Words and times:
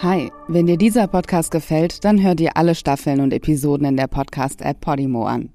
Hi, 0.00 0.30
wenn 0.46 0.66
dir 0.66 0.76
dieser 0.76 1.08
Podcast 1.08 1.50
gefällt, 1.50 2.04
dann 2.04 2.22
hör 2.22 2.36
dir 2.36 2.56
alle 2.56 2.76
Staffeln 2.76 3.20
und 3.20 3.32
Episoden 3.32 3.84
in 3.84 3.96
der 3.96 4.06
Podcast-App 4.06 4.80
Podimo 4.80 5.26
an. 5.26 5.48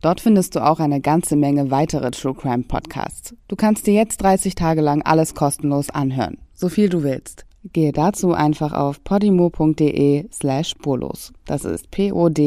Dort 0.00 0.22
findest 0.22 0.54
du 0.54 0.64
auch 0.64 0.80
eine 0.80 1.02
ganze 1.02 1.36
Menge 1.36 1.70
weitere 1.70 2.10
True 2.10 2.32
Crime 2.32 2.62
Podcasts. 2.62 3.34
Du 3.48 3.56
kannst 3.56 3.86
dir 3.86 3.92
jetzt 3.92 4.22
30 4.22 4.54
Tage 4.54 4.80
lang 4.80 5.02
alles 5.02 5.34
kostenlos 5.34 5.90
anhören, 5.90 6.38
so 6.54 6.70
viel 6.70 6.88
du 6.88 7.02
willst. 7.02 7.44
Gehe 7.74 7.92
dazu 7.92 8.32
einfach 8.32 8.72
auf 8.72 9.04
podimo.de 9.04 10.26
slash 10.32 10.70
spurlos. 10.70 11.34
Das 11.44 11.66
ist 11.66 11.90
p-o-d-i-m-o.de 11.90 12.46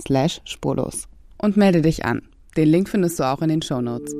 slash 0.00 0.42
spurlos. 0.44 1.08
Und 1.38 1.56
melde 1.56 1.82
dich 1.82 2.04
an. 2.04 2.22
Den 2.56 2.68
Link 2.68 2.88
findest 2.88 3.18
du 3.18 3.24
auch 3.24 3.42
in 3.42 3.48
den 3.48 3.62
Show 3.62 3.80
Notes. 3.80 4.14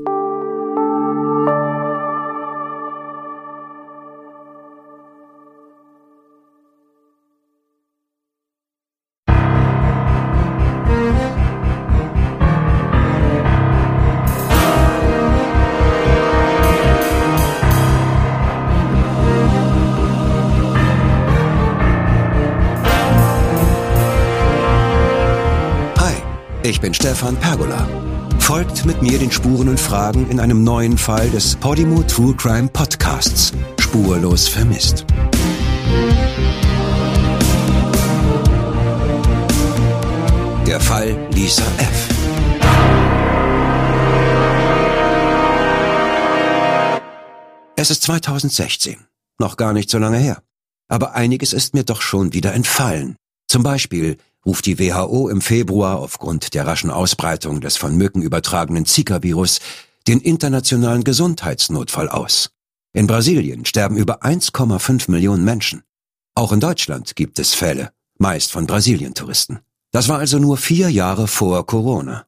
Bin 26.86 26.94
Stefan 26.94 27.36
Pergola. 27.38 27.88
Folgt 28.38 28.86
mit 28.86 29.02
mir 29.02 29.18
den 29.18 29.32
Spuren 29.32 29.68
und 29.68 29.80
Fragen 29.80 30.30
in 30.30 30.38
einem 30.38 30.62
neuen 30.62 30.96
Fall 30.96 31.28
des 31.30 31.56
Podimo 31.56 32.04
True 32.04 32.32
Crime 32.36 32.68
Podcasts. 32.68 33.52
Spurlos 33.80 34.46
vermisst. 34.46 35.04
Der 40.64 40.78
Fall 40.78 41.28
Lisa 41.32 41.64
F. 41.78 42.08
Es 47.74 47.90
ist 47.90 48.04
2016. 48.04 48.98
Noch 49.40 49.56
gar 49.56 49.72
nicht 49.72 49.90
so 49.90 49.98
lange 49.98 50.18
her. 50.18 50.40
Aber 50.86 51.16
einiges 51.16 51.52
ist 51.52 51.74
mir 51.74 51.82
doch 51.82 52.00
schon 52.00 52.32
wieder 52.32 52.54
entfallen. 52.54 53.16
Zum 53.48 53.64
Beispiel 53.64 54.18
ruft 54.46 54.64
die 54.66 54.78
WHO 54.78 55.28
im 55.28 55.40
Februar 55.40 55.98
aufgrund 55.98 56.54
der 56.54 56.66
raschen 56.66 56.90
Ausbreitung 56.90 57.60
des 57.60 57.76
von 57.76 57.96
Mücken 57.96 58.22
übertragenen 58.22 58.86
Zika-Virus 58.86 59.58
den 60.06 60.20
internationalen 60.20 61.02
Gesundheitsnotfall 61.02 62.08
aus. 62.08 62.50
In 62.92 63.08
Brasilien 63.08 63.64
sterben 63.64 63.96
über 63.96 64.22
1,5 64.22 65.10
Millionen 65.10 65.44
Menschen. 65.44 65.82
Auch 66.34 66.52
in 66.52 66.60
Deutschland 66.60 67.16
gibt 67.16 67.38
es 67.38 67.54
Fälle, 67.54 67.90
meist 68.18 68.52
von 68.52 68.66
Brasilien-Touristen. 68.66 69.58
Das 69.90 70.08
war 70.08 70.18
also 70.18 70.38
nur 70.38 70.56
vier 70.56 70.90
Jahre 70.90 71.26
vor 71.26 71.66
Corona. 71.66 72.26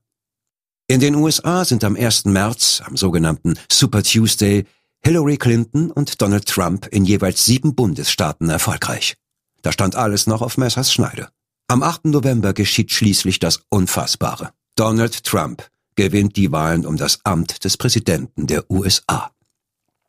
In 0.88 1.00
den 1.00 1.14
USA 1.14 1.64
sind 1.64 1.84
am 1.84 1.96
1. 1.96 2.24
März, 2.24 2.82
am 2.84 2.96
sogenannten 2.96 3.58
Super 3.70 4.02
Tuesday, 4.02 4.66
Hillary 5.04 5.36
Clinton 5.36 5.90
und 5.90 6.20
Donald 6.20 6.46
Trump 6.46 6.86
in 6.88 7.04
jeweils 7.04 7.44
sieben 7.44 7.74
Bundesstaaten 7.74 8.48
erfolgreich. 8.48 9.16
Da 9.62 9.70
stand 9.70 9.96
alles 9.96 10.26
noch 10.26 10.42
auf 10.42 10.56
Messers 10.56 10.92
Schneide. 10.92 11.28
Am 11.70 11.82
8. 11.82 12.06
November 12.06 12.54
geschieht 12.54 12.92
schließlich 12.92 13.40
das 13.40 13.60
Unfassbare. 13.68 14.52
Donald 14.74 15.22
Trump 15.22 15.68
gewinnt 15.96 16.36
die 16.36 16.50
Wahlen 16.50 16.86
um 16.86 16.96
das 16.96 17.18
Amt 17.24 17.62
des 17.62 17.76
Präsidenten 17.76 18.46
der 18.46 18.70
USA. 18.70 19.32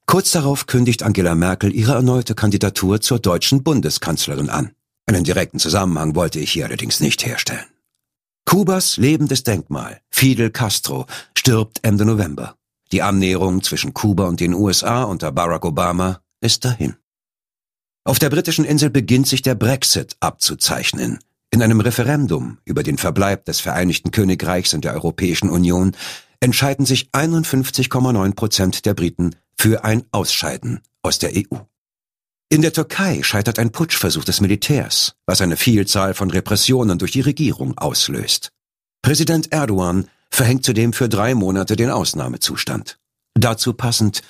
Kurz 0.05 0.31
darauf 0.31 0.67
kündigt 0.67 1.03
Angela 1.03 1.35
Merkel 1.35 1.75
ihre 1.75 1.95
erneute 1.95 2.33
Kandidatur 2.33 3.01
zur 3.01 3.19
deutschen 3.19 3.61
Bundeskanzlerin 3.61 4.49
an. 4.49 4.71
Einen 5.05 5.25
direkten 5.25 5.59
Zusammenhang 5.59 6.15
wollte 6.15 6.39
ich 6.39 6.53
hier 6.53 6.63
allerdings 6.63 7.01
nicht 7.01 7.25
herstellen. 7.25 7.65
Kubas 8.45 8.95
lebendes 8.95 9.43
Denkmal, 9.43 9.99
Fidel 10.09 10.51
Castro, 10.51 11.07
stirbt 11.37 11.79
Ende 11.81 12.05
November. 12.05 12.55
Die 12.93 13.01
Annäherung 13.01 13.63
zwischen 13.63 13.93
Kuba 13.93 14.29
und 14.29 14.39
den 14.39 14.53
USA 14.53 15.03
unter 15.03 15.33
Barack 15.33 15.65
Obama 15.65 16.21
ist 16.39 16.63
dahin. 16.63 16.95
Auf 18.05 18.17
der 18.17 18.29
britischen 18.29 18.63
Insel 18.63 18.89
beginnt 18.89 19.27
sich 19.27 19.41
der 19.41 19.55
Brexit 19.55 20.15
abzuzeichnen. 20.21 21.19
In 21.51 21.63
einem 21.63 21.79
Referendum 21.79 22.59
über 22.65 22.83
den 22.83 22.97
Verbleib 22.97 23.45
des 23.45 23.59
Vereinigten 23.59 24.11
Königreichs 24.11 24.73
in 24.73 24.81
der 24.81 24.93
Europäischen 24.93 25.49
Union 25.49 25.95
entscheiden 26.39 26.85
sich 26.85 27.09
51,9 27.11 28.35
Prozent 28.35 28.85
der 28.85 28.93
Briten 28.93 29.35
für 29.57 29.83
ein 29.83 30.03
Ausscheiden 30.11 30.81
aus 31.01 31.19
der 31.19 31.31
EU. 31.33 31.57
In 32.51 32.61
der 32.61 32.73
Türkei 32.73 33.21
scheitert 33.23 33.59
ein 33.59 33.71
Putschversuch 33.71 34.23
des 34.23 34.41
Militärs, 34.41 35.15
was 35.25 35.41
eine 35.41 35.57
Vielzahl 35.57 36.13
von 36.13 36.31
Repressionen 36.31 36.97
durch 36.97 37.11
die 37.11 37.21
Regierung 37.21 37.77
auslöst. 37.77 38.51
Präsident 39.01 39.51
Erdogan 39.51 40.07
verhängt 40.29 40.65
zudem 40.65 40.93
für 40.93 41.09
drei 41.09 41.35
Monate 41.35 41.75
den 41.75 41.89
Ausnahmezustand. 41.89 42.99
Dazu 43.35 43.73
passend 43.73 44.21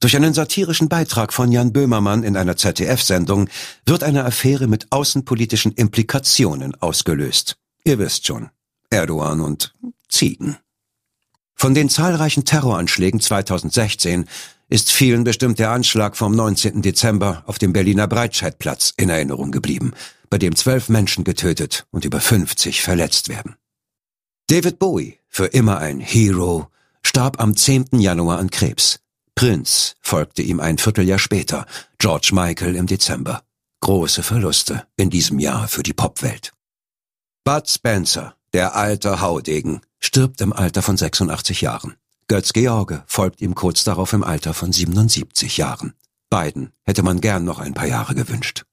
durch 0.00 0.16
einen 0.16 0.32
satirischen 0.32 0.88
Beitrag 0.88 1.32
von 1.32 1.52
Jan 1.52 1.72
Böhmermann 1.72 2.24
in 2.24 2.36
einer 2.36 2.56
ZDF-Sendung 2.56 3.48
wird 3.84 4.02
eine 4.02 4.24
Affäre 4.24 4.66
mit 4.66 4.90
außenpolitischen 4.90 5.72
Implikationen 5.72 6.74
ausgelöst. 6.80 7.56
Ihr 7.84 7.98
wisst 7.98 8.26
schon, 8.26 8.48
Erdogan 8.88 9.40
und 9.40 9.74
Ziegen. 10.08 10.56
Von 11.54 11.74
den 11.74 11.90
zahlreichen 11.90 12.46
Terroranschlägen 12.46 13.20
2016 13.20 14.24
ist 14.70 14.90
vielen 14.90 15.24
bestimmt 15.24 15.58
der 15.58 15.70
Anschlag 15.70 16.16
vom 16.16 16.34
19. 16.34 16.80
Dezember 16.80 17.42
auf 17.46 17.58
dem 17.58 17.74
Berliner 17.74 18.08
Breitscheidplatz 18.08 18.94
in 18.96 19.10
Erinnerung 19.10 19.50
geblieben, 19.50 19.92
bei 20.30 20.38
dem 20.38 20.56
zwölf 20.56 20.88
Menschen 20.88 21.24
getötet 21.24 21.86
und 21.90 22.06
über 22.06 22.20
50 22.20 22.80
verletzt 22.80 23.28
werden. 23.28 23.56
David 24.46 24.78
Bowie, 24.78 25.18
für 25.28 25.46
immer 25.46 25.78
ein 25.78 26.00
Hero, 26.00 26.68
starb 27.02 27.40
am 27.40 27.56
10. 27.56 27.88
Januar 27.92 28.38
an 28.38 28.50
Krebs. 28.50 29.00
Prince 29.40 29.94
folgte 30.02 30.42
ihm 30.42 30.60
ein 30.60 30.76
Vierteljahr 30.76 31.18
später, 31.18 31.64
George 31.96 32.28
Michael 32.34 32.76
im 32.76 32.86
Dezember. 32.86 33.42
Große 33.80 34.22
Verluste 34.22 34.86
in 34.98 35.08
diesem 35.08 35.38
Jahr 35.38 35.66
für 35.66 35.82
die 35.82 35.94
Popwelt. 35.94 36.52
Bud 37.42 37.66
Spencer, 37.66 38.34
der 38.52 38.76
alte 38.76 39.22
Haudegen, 39.22 39.80
stirbt 39.98 40.42
im 40.42 40.52
Alter 40.52 40.82
von 40.82 40.98
86 40.98 41.62
Jahren. 41.62 41.94
Götz 42.28 42.52
George 42.52 43.02
folgt 43.06 43.40
ihm 43.40 43.54
kurz 43.54 43.82
darauf 43.82 44.12
im 44.12 44.24
Alter 44.24 44.52
von 44.52 44.74
77 44.74 45.56
Jahren. 45.56 45.94
Beiden 46.28 46.74
hätte 46.82 47.02
man 47.02 47.22
gern 47.22 47.46
noch 47.46 47.60
ein 47.60 47.72
paar 47.72 47.88
Jahre 47.88 48.14
gewünscht. 48.14 48.66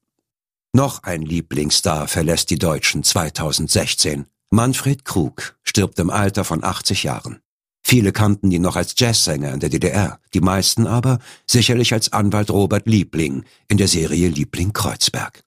Noch 0.74 1.02
ein 1.02 1.22
Lieblingsstar 1.22 2.08
verlässt 2.08 2.50
die 2.50 2.58
Deutschen 2.58 3.02
2016. 3.02 4.26
Manfred 4.50 5.06
Krug 5.06 5.56
stirbt 5.62 5.98
im 5.98 6.10
Alter 6.10 6.44
von 6.44 6.62
80 6.62 7.04
Jahren. 7.04 7.40
Viele 7.88 8.12
kannten 8.12 8.50
ihn 8.50 8.60
noch 8.60 8.76
als 8.76 8.92
Jazzsänger 8.98 9.50
in 9.54 9.60
der 9.60 9.70
DDR, 9.70 10.20
die 10.34 10.42
meisten 10.42 10.86
aber 10.86 11.20
sicherlich 11.46 11.94
als 11.94 12.12
Anwalt 12.12 12.50
Robert 12.50 12.86
Liebling 12.86 13.44
in 13.66 13.78
der 13.78 13.88
Serie 13.88 14.28
Liebling 14.28 14.74
Kreuzberg. 14.74 15.42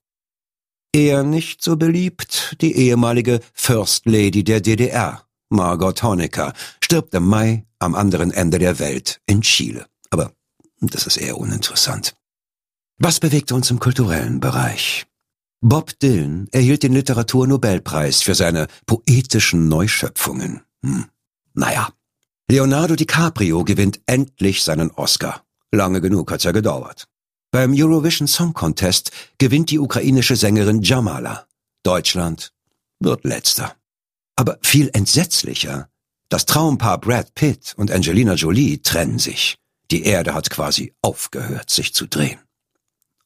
Eher 0.91 1.22
nicht 1.22 1.62
so 1.62 1.78
beliebt 1.78 2.57
die 2.62 2.75
ehemalige 2.75 3.41
First 3.53 4.07
Lady 4.07 4.44
der 4.44 4.59
DDR, 4.59 5.24
Margot 5.50 6.02
Honecker, 6.02 6.53
stirbt 6.84 7.13
im 7.13 7.28
Mai 7.28 7.68
am 7.78 7.94
anderen 7.94 8.31
Ende 8.31 8.58
der 8.58 8.79
Welt 8.79 9.22
in 9.28 9.41
Chile. 9.41 9.85
Aber 10.09 10.31
das 10.79 11.06
ist 11.06 11.18
eher 11.18 11.38
uninteressant. 11.38 12.16
Was 12.97 13.19
bewegte 13.19 13.53
uns 13.53 13.69
im 13.69 13.79
kulturellen 13.79 14.40
Bereich? 14.40 15.06
Bob 15.62 16.00
Dylan 16.00 16.47
erhielt 16.52 16.81
den 16.81 16.94
Literaturnobelpreis 16.94 18.23
für 18.23 18.34
seine 18.34 18.66
poetischen 18.88 19.68
Neuschöpfungen. 19.68 20.62
Hm. 20.84 21.06
Naja, 21.53 21.90
Leonardo 22.52 22.98
DiCaprio 22.98 23.64
gewinnt 23.64 24.02
endlich 24.08 24.62
seinen 24.62 24.92
Oscar. 24.92 25.46
Lange 25.72 26.02
genug 26.02 26.30
hat's 26.34 26.44
ja 26.44 26.52
gedauert. 26.52 27.08
Beim 27.50 27.72
Eurovision 27.74 28.28
Song 28.28 28.53
Contest 28.53 29.12
gewinnt 29.38 29.72
die 29.72 29.80
ukrainische 29.80 30.36
Sängerin 30.36 30.82
Jamala. 30.82 31.48
Deutschland 31.84 32.52
wird 33.00 33.24
letzter. 33.24 33.74
Aber 34.36 34.59
viel 34.64 34.90
entsetzlicher. 34.92 35.88
Das 36.28 36.46
Traumpaar 36.46 37.00
Brad 37.00 37.34
Pitt 37.36 37.74
und 37.78 37.90
Angelina 37.90 38.34
Jolie 38.34 38.82
trennen 38.82 39.18
sich. 39.18 39.56
Die 39.90 40.04
Erde 40.04 40.34
hat 40.34 40.50
quasi 40.50 40.94
aufgehört, 41.02 41.70
sich 41.70 41.94
zu 41.94 42.06
drehen. 42.06 42.42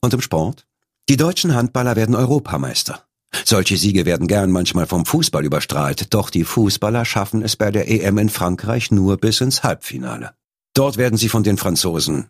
Und 0.02 0.14
im 0.14 0.22
Sport? 0.22 0.68
Die 1.10 1.18
deutschen 1.18 1.56
Handballer 1.56 1.96
werden 1.96 2.14
Europameister. 2.14 3.05
Solche 3.44 3.78
Siege 3.78 4.06
werden 4.06 4.28
gern 4.28 4.52
manchmal 4.52 4.88
vom 4.88 5.06
Fußball 5.06 5.44
überstrahlt, 5.44 6.14
doch 6.14 6.30
die 6.30 6.44
Fußballer 6.44 7.06
schaffen 7.06 7.42
es 7.42 7.56
bei 7.56 7.72
der 7.72 7.90
EM 7.90 8.18
in 8.18 8.30
Frankreich 8.30 8.92
nur 8.92 9.18
bis 9.18 9.42
ins 9.42 9.64
Halbfinale. 9.64 10.34
Dort 10.74 10.98
werden 10.98 11.18
sie 11.18 11.30
von 11.30 11.44
den 11.44 11.58
Franzosen, 11.58 12.30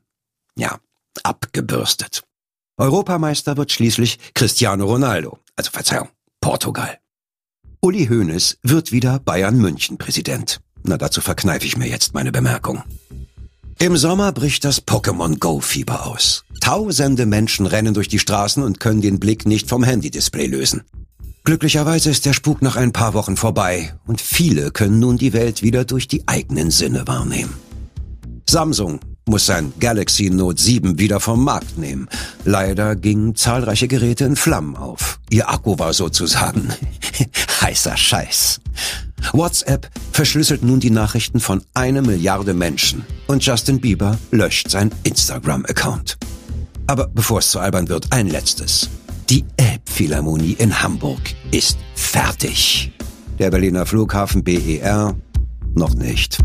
ja, 0.57 0.79
abgebürstet. 1.23 2.23
Europameister 2.77 3.57
wird 3.57 3.71
schließlich 3.71 4.19
Cristiano 4.33 4.85
Ronaldo, 4.85 5.39
also 5.55 5.71
Verzeihung, 5.71 6.09
Portugal. 6.41 6.99
Uli 7.81 8.07
Hoeneß 8.07 8.57
wird 8.63 8.91
wieder 8.91 9.19
Bayern 9.19 9.57
München 9.57 9.97
Präsident. 9.97 10.59
Na, 10.83 10.97
dazu 10.97 11.21
verkneife 11.21 11.65
ich 11.65 11.77
mir 11.77 11.87
jetzt 11.87 12.13
meine 12.13 12.31
Bemerkung. 12.31 12.83
Im 13.77 13.97
Sommer 13.97 14.31
bricht 14.31 14.63
das 14.63 14.87
Pokémon 14.87 15.37
Go 15.37 15.59
Fieber 15.59 16.07
aus. 16.07 16.45
Tausende 16.61 17.25
Menschen 17.25 17.65
rennen 17.65 17.93
durch 17.93 18.07
die 18.07 18.19
Straßen 18.19 18.63
und 18.63 18.79
können 18.79 19.01
den 19.01 19.19
Blick 19.19 19.45
nicht 19.45 19.67
vom 19.67 19.83
Handy-Display 19.83 20.47
lösen. 20.47 20.83
Glücklicherweise 21.43 22.09
ist 22.09 22.25
der 22.25 22.31
Spuk 22.31 22.61
nach 22.61 22.77
ein 22.77 22.93
paar 22.93 23.13
Wochen 23.13 23.35
vorbei 23.35 23.93
und 24.07 24.21
viele 24.21 24.71
können 24.71 24.99
nun 24.99 25.17
die 25.17 25.33
Welt 25.33 25.61
wieder 25.61 25.83
durch 25.83 26.07
die 26.07 26.25
eigenen 26.25 26.71
Sinne 26.71 27.05
wahrnehmen. 27.05 27.53
Samsung 28.49 29.01
muss 29.27 29.45
sein 29.45 29.73
Galaxy 29.79 30.29
Note 30.29 30.61
7 30.61 30.97
wieder 30.97 31.19
vom 31.19 31.43
Markt 31.43 31.77
nehmen. 31.77 32.07
Leider 32.45 32.95
gingen 32.95 33.35
zahlreiche 33.35 33.89
Geräte 33.89 34.23
in 34.23 34.37
Flammen 34.37 34.77
auf. 34.77 35.19
Ihr 35.29 35.49
Akku 35.49 35.77
war 35.77 35.93
sozusagen 35.93 36.69
heißer 37.61 37.97
Scheiß. 37.97 38.61
WhatsApp 39.33 39.89
verschlüsselt 40.11 40.63
nun 40.63 40.79
die 40.79 40.89
Nachrichten 40.89 41.39
von 41.39 41.63
einer 41.73 42.01
Milliarde 42.01 42.53
Menschen 42.53 43.05
und 43.27 43.45
Justin 43.45 43.81
Bieber 43.81 44.17
löscht 44.31 44.69
sein 44.69 44.91
Instagram-Account. 45.03 46.17
Aber 46.87 47.07
bevor 47.07 47.39
es 47.39 47.51
zu 47.51 47.59
albern 47.59 47.89
wird, 47.89 48.11
ein 48.11 48.27
letztes. 48.27 48.89
Die 49.29 49.43
Elbphilharmonie 49.57 50.53
in 50.53 50.81
Hamburg 50.83 51.21
ist 51.51 51.79
fertig. 51.95 52.91
Der 53.39 53.49
Berliner 53.49 53.85
Flughafen 53.85 54.43
BER 54.43 55.15
noch 55.73 55.95
nicht. 55.95 56.37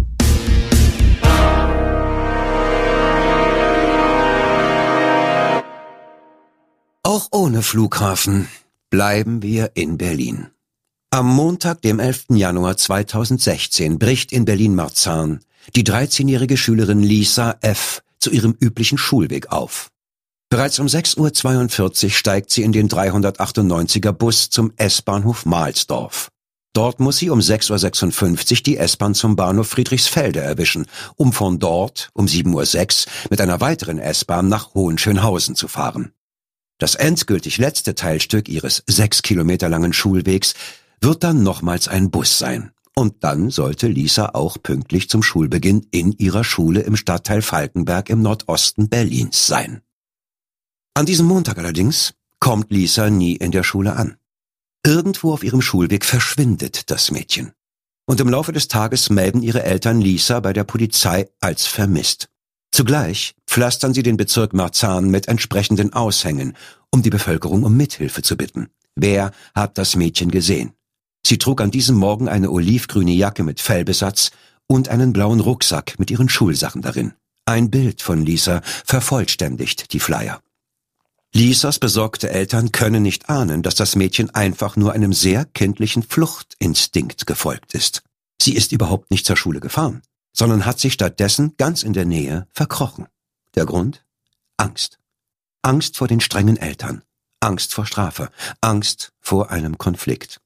Auch 7.02 7.28
ohne 7.32 7.62
Flughafen 7.62 8.48
bleiben 8.88 9.42
wir 9.42 9.72
in 9.74 9.98
Berlin. 9.98 10.48
Am 11.12 11.26
Montag, 11.26 11.82
dem 11.82 11.98
11. 11.98 12.26
Januar 12.36 12.76
2016, 12.76 13.98
bricht 13.98 14.30
in 14.30 14.44
Berlin-Marzahn 14.44 15.40
die 15.74 15.82
13-jährige 15.82 16.56
Schülerin 16.56 17.02
Lisa 17.02 17.56
F. 17.62 18.04
zu 18.20 18.30
ihrem 18.30 18.56
üblichen 18.60 18.96
Schulweg 18.96 19.50
auf. 19.50 19.88
Bereits 20.50 20.78
um 20.78 20.86
6.42 20.86 22.04
Uhr 22.04 22.10
steigt 22.10 22.52
sie 22.52 22.62
in 22.62 22.70
den 22.70 22.88
398er 22.88 24.12
Bus 24.12 24.50
zum 24.50 24.72
S-Bahnhof 24.76 25.46
Mahlsdorf. 25.46 26.28
Dort 26.74 27.00
muss 27.00 27.16
sie 27.16 27.30
um 27.30 27.40
6.56 27.40 28.52
Uhr 28.52 28.62
die 28.62 28.76
S-Bahn 28.76 29.16
zum 29.16 29.34
Bahnhof 29.34 29.66
Friedrichsfelde 29.66 30.38
erwischen, 30.38 30.86
um 31.16 31.32
von 31.32 31.58
dort 31.58 32.10
um 32.12 32.26
7.06 32.26 33.06
Uhr 33.06 33.12
mit 33.30 33.40
einer 33.40 33.60
weiteren 33.60 33.98
S-Bahn 33.98 34.46
nach 34.46 34.74
Hohenschönhausen 34.74 35.56
zu 35.56 35.66
fahren. 35.66 36.12
Das 36.80 36.94
endgültig 36.94 37.58
letzte 37.58 37.94
Teilstück 37.94 38.48
ihres 38.48 38.82
sechs 38.86 39.20
Kilometer 39.20 39.68
langen 39.68 39.92
Schulwegs 39.92 40.54
wird 41.00 41.24
dann 41.24 41.42
nochmals 41.42 41.88
ein 41.88 42.10
Bus 42.10 42.38
sein. 42.38 42.72
Und 42.94 43.24
dann 43.24 43.50
sollte 43.50 43.86
Lisa 43.86 44.30
auch 44.34 44.58
pünktlich 44.62 45.08
zum 45.08 45.22
Schulbeginn 45.22 45.86
in 45.90 46.12
ihrer 46.12 46.44
Schule 46.44 46.80
im 46.80 46.96
Stadtteil 46.96 47.40
Falkenberg 47.40 48.10
im 48.10 48.20
Nordosten 48.20 48.88
Berlins 48.88 49.46
sein. 49.46 49.80
An 50.94 51.06
diesem 51.06 51.26
Montag 51.26 51.58
allerdings 51.58 52.14
kommt 52.40 52.70
Lisa 52.70 53.10
nie 53.10 53.36
in 53.36 53.52
der 53.52 53.62
Schule 53.62 53.96
an. 53.96 54.16
Irgendwo 54.84 55.32
auf 55.32 55.44
ihrem 55.44 55.62
Schulweg 55.62 56.04
verschwindet 56.04 56.90
das 56.90 57.10
Mädchen. 57.10 57.52
Und 58.06 58.20
im 58.20 58.28
Laufe 58.28 58.52
des 58.52 58.66
Tages 58.66 59.08
melden 59.08 59.42
ihre 59.42 59.62
Eltern 59.62 60.00
Lisa 60.00 60.40
bei 60.40 60.52
der 60.52 60.64
Polizei 60.64 61.28
als 61.40 61.66
vermisst. 61.66 62.28
Zugleich 62.72 63.34
pflastern 63.46 63.94
sie 63.94 64.02
den 64.02 64.16
Bezirk 64.16 64.52
Marzahn 64.52 65.10
mit 65.10 65.28
entsprechenden 65.28 65.92
Aushängen, 65.92 66.56
um 66.90 67.02
die 67.02 67.10
Bevölkerung 67.10 67.62
um 67.62 67.76
Mithilfe 67.76 68.22
zu 68.22 68.36
bitten. 68.36 68.68
Wer 68.96 69.32
hat 69.54 69.78
das 69.78 69.96
Mädchen 69.96 70.30
gesehen? 70.30 70.72
Sie 71.24 71.38
trug 71.38 71.60
an 71.60 71.70
diesem 71.70 71.96
Morgen 71.96 72.28
eine 72.28 72.50
olivgrüne 72.50 73.12
Jacke 73.12 73.42
mit 73.42 73.60
Fellbesatz 73.60 74.30
und 74.66 74.88
einen 74.88 75.12
blauen 75.12 75.40
Rucksack 75.40 75.98
mit 75.98 76.10
ihren 76.10 76.28
Schulsachen 76.28 76.82
darin. 76.82 77.12
Ein 77.44 77.70
Bild 77.70 78.02
von 78.02 78.24
Lisa 78.24 78.62
vervollständigt 78.64 79.92
die 79.92 80.00
Flyer. 80.00 80.40
Lisas 81.32 81.78
besorgte 81.78 82.30
Eltern 82.30 82.72
können 82.72 83.02
nicht 83.02 83.28
ahnen, 83.28 83.62
dass 83.62 83.76
das 83.76 83.96
Mädchen 83.96 84.30
einfach 84.30 84.76
nur 84.76 84.92
einem 84.92 85.12
sehr 85.12 85.44
kindlichen 85.44 86.02
Fluchtinstinkt 86.02 87.26
gefolgt 87.26 87.74
ist. 87.74 88.02
Sie 88.42 88.54
ist 88.54 88.72
überhaupt 88.72 89.10
nicht 89.10 89.26
zur 89.26 89.36
Schule 89.36 89.60
gefahren 89.60 90.02
sondern 90.32 90.64
hat 90.64 90.78
sich 90.78 90.92
stattdessen 90.92 91.54
ganz 91.56 91.82
in 91.82 91.92
der 91.92 92.04
Nähe 92.04 92.46
verkrochen. 92.52 93.06
Der 93.54 93.66
Grund? 93.66 94.04
Angst. 94.56 94.98
Angst 95.62 95.96
vor 95.96 96.08
den 96.08 96.20
strengen 96.20 96.56
Eltern, 96.56 97.02
Angst 97.40 97.74
vor 97.74 97.86
Strafe, 97.86 98.30
Angst 98.60 99.12
vor 99.20 99.50
einem 99.50 99.76
Konflikt. 99.76 100.40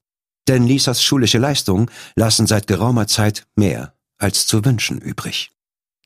Denn 0.49 0.67
Lisas 0.67 1.03
schulische 1.03 1.39
Leistungen 1.39 1.91
lassen 2.17 2.47
seit 2.47 2.67
geraumer 2.67 3.07
Zeit 3.07 3.47
mehr 3.57 3.95
als 4.19 4.47
zu 4.47 4.65
wünschen 4.65 4.99
übrig. 4.99 5.51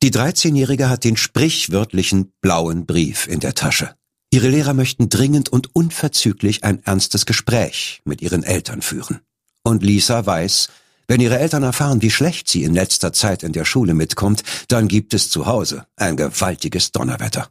Die 0.02 0.10
13-Jährige 0.10 0.88
hat 0.88 1.04
den 1.04 1.16
sprichwörtlichen 1.16 2.32
blauen 2.40 2.86
Brief 2.86 3.26
in 3.26 3.40
der 3.40 3.54
Tasche. 3.54 3.94
Ihre 4.30 4.48
Lehrer 4.48 4.74
möchten 4.74 5.08
dringend 5.08 5.48
und 5.48 5.74
unverzüglich 5.74 6.62
ein 6.62 6.82
ernstes 6.84 7.26
Gespräch 7.26 8.00
mit 8.04 8.22
ihren 8.22 8.42
Eltern 8.42 8.82
führen. 8.82 9.20
Und 9.64 9.82
Lisa 9.82 10.24
weiß, 10.24 10.68
wenn 11.08 11.20
ihre 11.20 11.38
Eltern 11.38 11.62
erfahren, 11.62 12.02
wie 12.02 12.10
schlecht 12.10 12.48
sie 12.48 12.64
in 12.64 12.74
letzter 12.74 13.12
Zeit 13.12 13.42
in 13.42 13.52
der 13.52 13.64
Schule 13.64 13.94
mitkommt, 13.94 14.42
dann 14.68 14.88
gibt 14.88 15.14
es 15.14 15.30
zu 15.30 15.46
Hause 15.46 15.86
ein 15.96 16.16
gewaltiges 16.16 16.92
Donnerwetter. 16.92 17.48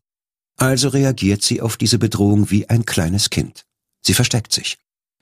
Also 0.57 0.89
reagiert 0.89 1.41
sie 1.43 1.61
auf 1.61 1.75
diese 1.75 1.97
Bedrohung 1.97 2.51
wie 2.51 2.69
ein 2.69 2.85
kleines 2.85 3.29
Kind. 3.29 3.65
Sie 4.05 4.13
versteckt 4.13 4.53
sich, 4.53 4.77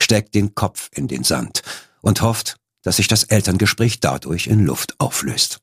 steckt 0.06 0.36
den 0.36 0.56
Kopf 0.56 0.90
in 0.94 1.08
den 1.08 1.24
Sand 1.24 1.64
und 2.02 2.22
hofft, 2.22 2.58
dass 2.84 2.98
sich 2.98 3.08
das 3.08 3.24
Elterngespräch 3.24 4.00
dadurch 4.00 4.48
in 4.48 4.64
Luft 4.64 5.00
auflöst. 5.00 5.60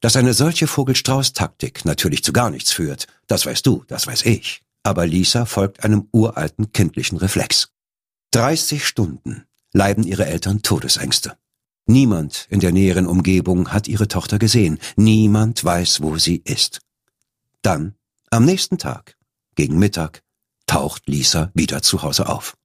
Dass 0.00 0.16
eine 0.16 0.34
solche 0.34 0.66
Vogelstrauß-Taktik 0.66 1.86
natürlich 1.86 2.22
zu 2.22 2.32
gar 2.34 2.50
nichts 2.50 2.72
führt, 2.72 3.06
das 3.26 3.46
weißt 3.46 3.66
du, 3.66 3.84
das 3.88 4.06
weiß 4.06 4.26
ich. 4.26 4.60
Aber 4.82 5.06
Lisa 5.06 5.46
folgt 5.46 5.82
einem 5.82 6.08
uralten 6.12 6.72
kindlichen 6.72 7.16
Reflex. 7.16 7.70
30 8.32 8.86
Stunden 8.86 9.46
leiden 9.72 10.04
ihre 10.04 10.26
Eltern 10.26 10.60
Todesängste. 10.60 11.38
Niemand 11.86 12.46
in 12.50 12.60
der 12.60 12.72
näheren 12.72 13.06
Umgebung 13.06 13.72
hat 13.72 13.88
ihre 13.88 14.08
Tochter 14.08 14.38
gesehen. 14.38 14.78
Niemand 14.96 15.64
weiß, 15.64 16.02
wo 16.02 16.18
sie 16.18 16.42
ist. 16.44 16.80
Dann, 17.62 17.94
am 18.30 18.44
nächsten 18.44 18.76
Tag, 18.76 19.16
gegen 19.54 19.78
Mittag, 19.78 20.22
taucht 20.66 21.08
Lisa 21.08 21.50
wieder 21.54 21.80
zu 21.80 22.02
Hause 22.02 22.28
auf. 22.28 22.56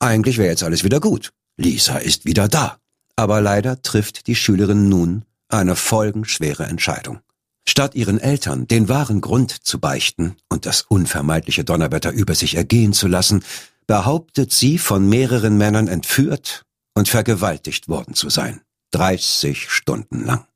Eigentlich 0.00 0.38
wäre 0.38 0.48
jetzt 0.48 0.62
alles 0.62 0.82
wieder 0.82 0.98
gut. 0.98 1.30
Lisa 1.56 1.98
ist 1.98 2.24
wieder 2.24 2.48
da. 2.48 2.78
Aber 3.16 3.40
leider 3.40 3.82
trifft 3.82 4.26
die 4.26 4.34
Schülerin 4.34 4.88
nun 4.88 5.24
eine 5.48 5.76
folgenschwere 5.76 6.64
Entscheidung. 6.64 7.20
Statt 7.68 7.94
ihren 7.94 8.18
Eltern 8.18 8.66
den 8.66 8.88
wahren 8.88 9.20
Grund 9.20 9.50
zu 9.52 9.78
beichten 9.78 10.36
und 10.48 10.64
das 10.64 10.82
unvermeidliche 10.82 11.64
Donnerwetter 11.64 12.10
über 12.10 12.34
sich 12.34 12.54
ergehen 12.54 12.94
zu 12.94 13.06
lassen, 13.08 13.44
behauptet 13.86 14.52
sie, 14.52 14.78
von 14.78 15.08
mehreren 15.08 15.58
Männern 15.58 15.86
entführt 15.86 16.64
und 16.94 17.08
vergewaltigt 17.08 17.88
worden 17.88 18.14
zu 18.14 18.30
sein. 18.30 18.62
30 18.92 19.70
Stunden 19.70 20.24
lang. 20.24 20.46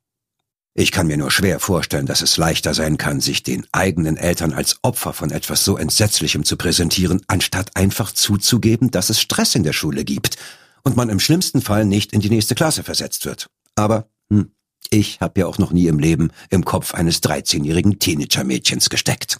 Ich 0.77 0.91
kann 0.91 1.07
mir 1.07 1.15
nur 1.15 1.31
schwer 1.31 1.61
vorstellen, 1.61 2.05
dass 2.05 2.21
es 2.21 2.35
leichter 2.35 2.73
sein 2.73 2.97
kann, 2.97 3.21
sich 3.21 3.43
den 3.43 3.65
eigenen 3.71 4.17
Eltern 4.17 4.51
als 4.51 4.75
Opfer 4.81 5.13
von 5.13 5.31
etwas 5.31 5.63
so 5.63 5.77
Entsetzlichem 5.77 6.43
zu 6.43 6.57
präsentieren, 6.57 7.21
anstatt 7.27 7.77
einfach 7.77 8.11
zuzugeben, 8.11 8.91
dass 8.91 9.09
es 9.09 9.21
Stress 9.21 9.55
in 9.55 9.63
der 9.63 9.71
Schule 9.71 10.03
gibt 10.03 10.35
und 10.83 10.97
man 10.97 11.07
im 11.07 11.21
schlimmsten 11.21 11.61
Fall 11.61 11.85
nicht 11.85 12.11
in 12.11 12.19
die 12.19 12.29
nächste 12.29 12.55
Klasse 12.55 12.83
versetzt 12.83 13.25
wird. 13.25 13.49
Aber 13.75 14.09
hm, 14.29 14.51
ich 14.89 15.21
habe 15.21 15.39
ja 15.39 15.47
auch 15.47 15.59
noch 15.59 15.71
nie 15.71 15.87
im 15.87 15.97
Leben 15.97 16.31
im 16.49 16.65
Kopf 16.65 16.93
eines 16.93 17.23
13-jährigen 17.23 17.99
Teenager-Mädchens 17.99 18.89
gesteckt. 18.89 19.37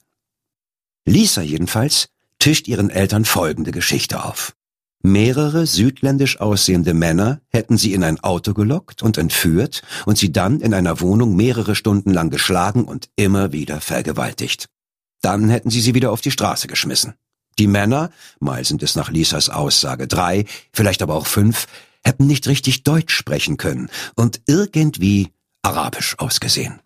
Lisa 1.04 1.42
jedenfalls 1.42 2.08
tischt 2.40 2.70
ihren 2.70 2.90
Eltern 2.90 3.26
folgende 3.26 3.74
Geschichte 3.74 4.24
auf. 4.24 4.56
Mehrere 5.06 5.68
südländisch 5.68 6.40
aussehende 6.40 6.96
Männer 6.96 7.40
hätten 7.50 7.78
sie 7.78 7.94
in 7.94 8.04
ein 8.04 8.20
Auto 8.22 8.56
gelockt 8.56 9.04
und 9.04 9.20
entführt 9.20 9.84
und 10.08 10.18
sie 10.18 10.32
dann 10.32 10.62
in 10.62 10.74
einer 10.74 11.00
Wohnung 11.00 11.36
mehrere 11.36 11.76
Stunden 11.76 12.12
lang 12.12 12.32
geschlagen 12.32 12.86
und 12.86 13.10
immer 13.16 13.52
wieder 13.52 13.82
vergewaltigt. 13.82 14.68
Dann 15.22 15.52
hätten 15.52 15.70
sie 15.70 15.82
sie 15.82 15.94
wieder 15.94 16.12
auf 16.12 16.22
die 16.22 16.32
Straße 16.32 16.68
geschmissen. 16.68 17.14
Die 17.60 17.68
Männer, 17.68 18.10
mal 18.40 18.66
sind 18.66 18.82
es 18.82 18.96
nach 18.96 19.12
Lisas 19.12 19.50
Aussage 19.50 20.08
drei, 20.08 20.46
vielleicht 20.74 21.04
aber 21.04 21.14
auch 21.14 21.28
fünf, 21.28 21.68
hätten 22.04 22.26
nicht 22.26 22.48
richtig 22.48 22.82
Deutsch 22.82 23.14
sprechen 23.14 23.58
können 23.58 23.92
und 24.16 24.42
irgendwie 24.48 25.30
arabisch 25.62 26.18
ausgesehen. 26.18 26.82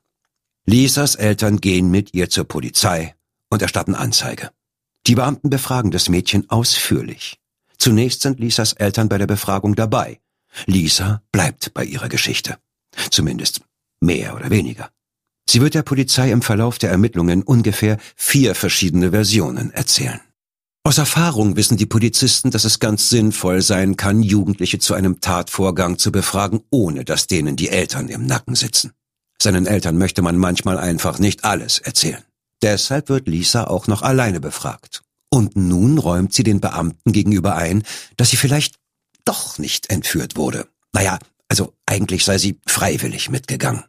Lisas 0.66 1.16
Eltern 1.16 1.62
gehen 1.62 1.90
mit 1.90 2.14
ihr 2.14 2.30
zur 2.30 2.44
Polizei 2.44 3.16
und 3.50 3.62
erstatten 3.62 3.96
Anzeige. 3.96 4.52
Die 5.08 5.16
Beamten 5.16 5.50
befragen 5.50 5.92
das 5.92 6.10
Mädchen 6.10 6.50
ausführlich. 6.50 7.40
Zunächst 7.80 8.22
sind 8.22 8.40
Lisas 8.40 8.74
Eltern 8.74 9.10
bei 9.10 9.18
der 9.18 9.28
Befragung 9.28 9.76
dabei. 9.76 10.20
Lisa 10.66 11.22
bleibt 11.32 11.74
bei 11.74 11.86
ihrer 11.86 12.10
Geschichte. 12.10 12.58
Zumindest 13.10 13.62
mehr 14.02 14.36
oder 14.36 14.50
weniger. 14.50 14.90
Sie 15.50 15.62
wird 15.62 15.74
der 15.74 15.84
Polizei 15.84 16.32
im 16.32 16.42
Verlauf 16.42 16.78
der 16.78 16.92
Ermittlungen 16.92 17.42
ungefähr 17.42 17.98
vier 18.16 18.54
verschiedene 18.54 19.12
Versionen 19.12 19.72
erzählen. 19.72 20.20
Aus 20.84 20.98
Erfahrung 20.98 21.56
wissen 21.56 21.78
die 21.78 21.86
Polizisten, 21.86 22.52
dass 22.52 22.66
es 22.66 22.80
ganz 22.80 23.10
sinnvoll 23.10 23.62
sein 23.62 23.96
kann, 23.96 24.22
Jugendliche 24.22 24.80
zu 24.80 24.94
einem 24.94 25.22
Tatvorgang 25.22 25.98
zu 25.98 26.12
befragen, 26.12 26.62
ohne 26.70 27.04
dass 27.06 27.28
denen 27.28 27.56
die 27.56 27.70
Eltern 27.70 28.10
im 28.10 28.26
Nacken 28.26 28.56
sitzen. 28.56 28.94
Seinen 29.42 29.66
Eltern 29.66 29.98
möchte 29.98 30.22
man 30.22 30.38
manchmal 30.38 30.78
einfach 30.78 31.20
nicht 31.20 31.46
alles 31.46 31.80
erzählen. 31.80 32.24
Deshalb 32.62 33.10
wird 33.10 33.28
Lisa 33.28 33.66
auch 33.66 33.88
noch 33.88 34.02
alleine 34.02 34.40
befragt. 34.40 35.02
Und 35.32 35.56
nun 35.56 35.98
räumt 35.98 36.34
sie 36.34 36.44
den 36.44 36.60
Beamten 36.60 37.12
gegenüber 37.12 37.56
ein, 37.56 37.84
dass 38.18 38.32
sie 38.32 38.38
vielleicht 38.38 38.76
doch 39.26 39.60
nicht 39.60 39.90
entführt 39.90 40.36
wurde. 40.36 40.68
Naja, 40.92 41.20
also 41.48 41.74
eigentlich 41.86 42.26
sei 42.26 42.38
sie 42.38 42.60
freiwillig 42.66 43.30
mitgegangen. 43.30 43.84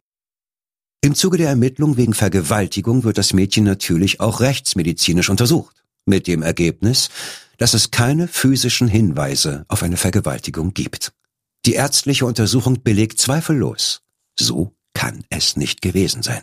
Im 1.02 1.14
Zuge 1.14 1.38
der 1.38 1.48
Ermittlung 1.48 1.96
wegen 1.96 2.12
Vergewaltigung 2.12 3.04
wird 3.04 3.16
das 3.16 3.32
Mädchen 3.32 3.64
natürlich 3.64 4.20
auch 4.20 4.40
rechtsmedizinisch 4.40 5.30
untersucht, 5.30 5.82
mit 6.04 6.26
dem 6.26 6.42
Ergebnis, 6.42 7.08
dass 7.56 7.72
es 7.72 7.90
keine 7.90 8.28
physischen 8.28 8.88
Hinweise 8.88 9.64
auf 9.68 9.82
eine 9.82 9.96
Vergewaltigung 9.96 10.74
gibt. 10.74 11.12
Die 11.64 11.74
ärztliche 11.74 12.26
Untersuchung 12.26 12.82
belegt 12.82 13.18
zweifellos, 13.18 14.02
so 14.38 14.74
kann 14.92 15.24
es 15.30 15.56
nicht 15.56 15.80
gewesen 15.80 16.22
sein. 16.22 16.42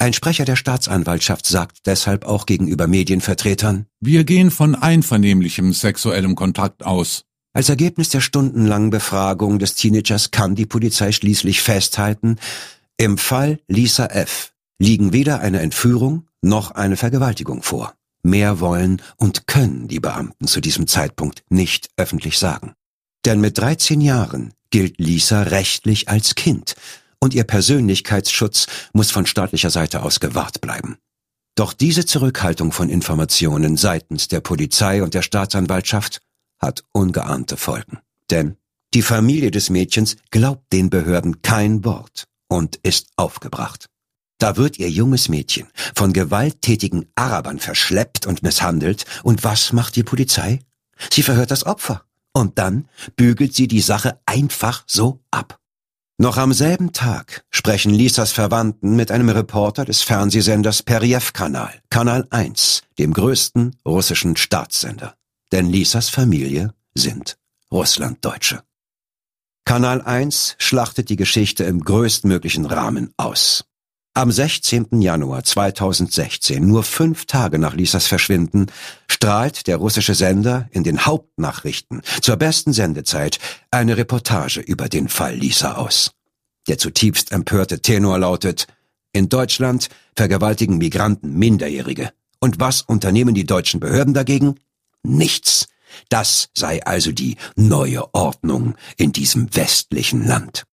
Ein 0.00 0.12
Sprecher 0.12 0.44
der 0.44 0.54
Staatsanwaltschaft 0.54 1.44
sagt 1.44 1.86
deshalb 1.86 2.24
auch 2.24 2.46
gegenüber 2.46 2.86
Medienvertretern, 2.86 3.86
Wir 3.98 4.22
gehen 4.22 4.52
von 4.52 4.76
einvernehmlichem 4.76 5.72
sexuellem 5.72 6.36
Kontakt 6.36 6.86
aus. 6.86 7.24
Als 7.52 7.68
Ergebnis 7.68 8.08
der 8.08 8.20
stundenlangen 8.20 8.90
Befragung 8.90 9.58
des 9.58 9.74
Teenagers 9.74 10.30
kann 10.30 10.54
die 10.54 10.66
Polizei 10.66 11.10
schließlich 11.10 11.62
festhalten, 11.62 12.36
im 12.96 13.18
Fall 13.18 13.58
Lisa 13.66 14.06
F. 14.06 14.52
liegen 14.78 15.12
weder 15.12 15.40
eine 15.40 15.60
Entführung 15.60 16.28
noch 16.42 16.70
eine 16.70 16.96
Vergewaltigung 16.96 17.64
vor. 17.64 17.94
Mehr 18.22 18.60
wollen 18.60 19.02
und 19.16 19.48
können 19.48 19.88
die 19.88 19.98
Beamten 19.98 20.46
zu 20.46 20.60
diesem 20.60 20.86
Zeitpunkt 20.86 21.42
nicht 21.48 21.88
öffentlich 21.96 22.38
sagen. 22.38 22.74
Denn 23.24 23.40
mit 23.40 23.58
13 23.58 24.00
Jahren 24.00 24.54
gilt 24.70 24.98
Lisa 24.98 25.42
rechtlich 25.42 26.08
als 26.08 26.36
Kind 26.36 26.76
und 27.20 27.34
ihr 27.34 27.44
Persönlichkeitsschutz 27.44 28.66
muss 28.92 29.10
von 29.10 29.26
staatlicher 29.26 29.70
Seite 29.70 30.02
aus 30.02 30.20
gewahrt 30.20 30.60
bleiben. 30.60 30.98
Doch 31.54 31.72
diese 31.72 32.06
Zurückhaltung 32.06 32.70
von 32.70 32.88
Informationen 32.88 33.76
seitens 33.76 34.28
der 34.28 34.40
Polizei 34.40 35.02
und 35.02 35.14
der 35.14 35.22
Staatsanwaltschaft 35.22 36.20
hat 36.60 36.84
ungeahnte 36.92 37.56
Folgen. 37.56 37.98
Denn 38.30 38.56
die 38.94 39.02
Familie 39.02 39.50
des 39.50 39.68
Mädchens 39.68 40.16
glaubt 40.30 40.72
den 40.72 40.88
Behörden 40.88 41.42
kein 41.42 41.84
Wort 41.84 42.24
und 42.48 42.76
ist 42.76 43.08
aufgebracht. 43.16 43.86
Da 44.38 44.56
wird 44.56 44.78
ihr 44.78 44.88
junges 44.88 45.28
Mädchen 45.28 45.66
von 45.94 46.12
gewalttätigen 46.12 47.06
Arabern 47.16 47.58
verschleppt 47.58 48.26
und 48.26 48.42
misshandelt, 48.42 49.04
und 49.24 49.42
was 49.42 49.72
macht 49.72 49.96
die 49.96 50.04
Polizei? 50.04 50.60
Sie 51.10 51.24
verhört 51.24 51.50
das 51.50 51.66
Opfer, 51.66 52.04
und 52.32 52.58
dann 52.58 52.88
bügelt 53.16 53.54
sie 53.54 53.66
die 53.66 53.80
Sache 53.80 54.20
einfach 54.26 54.84
so 54.86 55.20
ab. 55.32 55.57
Noch 56.20 56.36
am 56.36 56.52
selben 56.52 56.92
Tag 56.92 57.44
sprechen 57.48 57.94
Lisas 57.94 58.32
Verwandten 58.32 58.96
mit 58.96 59.12
einem 59.12 59.28
Reporter 59.28 59.84
des 59.84 60.02
Fernsehsenders 60.02 60.82
Periev-Kanal, 60.82 61.80
Kanal 61.90 62.26
1, 62.30 62.82
dem 62.98 63.12
größten 63.12 63.76
russischen 63.86 64.34
Staatssender. 64.36 65.14
Denn 65.52 65.70
Lisas 65.70 66.08
Familie 66.08 66.74
sind 66.92 67.38
Russlanddeutsche. 67.70 68.64
Kanal 69.64 70.02
1 70.02 70.56
schlachtet 70.58 71.08
die 71.08 71.14
Geschichte 71.14 71.62
im 71.62 71.84
größtmöglichen 71.84 72.66
Rahmen 72.66 73.12
aus. 73.16 73.67
Am 74.18 74.32
16. 74.32 75.00
Januar 75.00 75.44
2016, 75.44 76.66
nur 76.66 76.82
fünf 76.82 77.26
Tage 77.26 77.60
nach 77.60 77.76
Lisas 77.76 78.08
Verschwinden, 78.08 78.66
strahlt 79.08 79.68
der 79.68 79.76
russische 79.76 80.16
Sender 80.16 80.68
in 80.72 80.82
den 80.82 81.06
Hauptnachrichten 81.06 82.02
zur 82.20 82.34
besten 82.34 82.72
Sendezeit 82.72 83.38
eine 83.70 83.96
Reportage 83.96 84.58
über 84.60 84.88
den 84.88 85.08
Fall 85.08 85.36
Lisa 85.36 85.74
aus. 85.76 86.10
Der 86.66 86.78
zutiefst 86.78 87.30
empörte 87.30 87.78
Tenor 87.80 88.18
lautet, 88.18 88.66
in 89.12 89.28
Deutschland 89.28 89.88
vergewaltigen 90.16 90.78
Migranten 90.78 91.38
Minderjährige. 91.38 92.10
Und 92.40 92.58
was 92.58 92.82
unternehmen 92.82 93.36
die 93.36 93.46
deutschen 93.46 93.78
Behörden 93.78 94.14
dagegen? 94.14 94.58
Nichts. 95.04 95.68
Das 96.08 96.48
sei 96.54 96.84
also 96.84 97.12
die 97.12 97.36
neue 97.54 98.12
Ordnung 98.14 98.74
in 98.96 99.12
diesem 99.12 99.54
westlichen 99.54 100.26
Land. 100.26 100.64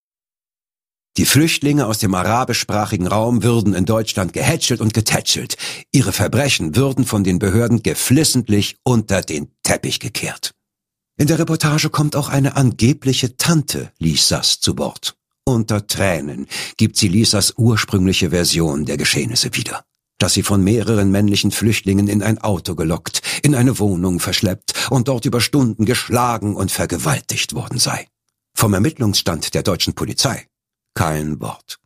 Die 1.17 1.25
Flüchtlinge 1.25 1.88
aus 1.88 2.00
dem 2.00 2.13
arabischsprachigen 2.13 3.07
Raum 3.07 3.41
würden 3.41 3.74
in 3.74 3.86
Deutschland 3.86 4.34
gehätschelt 4.34 4.81
und 4.81 4.93
getätschelt. 4.93 5.55
Ihre 5.93 6.12
Verbrechen 6.12 6.75
würden 6.75 7.05
von 7.05 7.24
den 7.24 7.39
Behörden 7.39 7.84
geflissentlich 7.84 8.75
unter 8.84 9.22
den 9.22 9.48
Teppich 9.63 10.01
gekehrt. 10.01 10.51
In 11.17 11.27
der 11.27 11.39
Reportage 11.39 11.89
kommt 11.89 12.17
auch 12.17 12.27
eine 12.27 12.57
angebliche 12.57 13.38
Tante 13.38 13.93
Lisas 13.98 14.60
zu 14.60 14.77
Wort. 14.77 15.15
Unter 15.45 15.88
Tränen 15.88 16.48
gibt 16.75 16.98
sie 16.98 17.07
Lisas 17.07 17.53
ursprüngliche 17.55 18.31
Version 18.31 18.86
der 18.86 18.98
Geschehnisse 18.98 19.55
wieder. 19.55 19.86
Dass 20.17 20.34
sie 20.34 20.43
von 20.43 20.62
mehreren 20.65 21.12
männlichen 21.12 21.51
Flüchtlingen 21.51 22.10
in 22.10 22.24
ein 22.24 22.39
Auto 22.39 22.75
gelockt, 22.75 23.22
in 23.41 23.55
eine 23.55 23.79
Wohnung 23.79 24.19
verschleppt 24.19 24.89
und 24.89 25.07
dort 25.07 25.24
über 25.24 25.39
Stunden 25.39 25.86
geschlagen 25.86 26.57
und 26.57 26.72
vergewaltigt 26.72 27.53
worden 27.53 27.79
sei. 27.79 28.07
Vom 28.53 28.74
Ermittlungsstand 28.74 29.53
der 29.53 29.63
deutschen 29.63 29.93
Polizei 29.93 30.48
kein 30.96 31.40
Wort. 31.40 31.80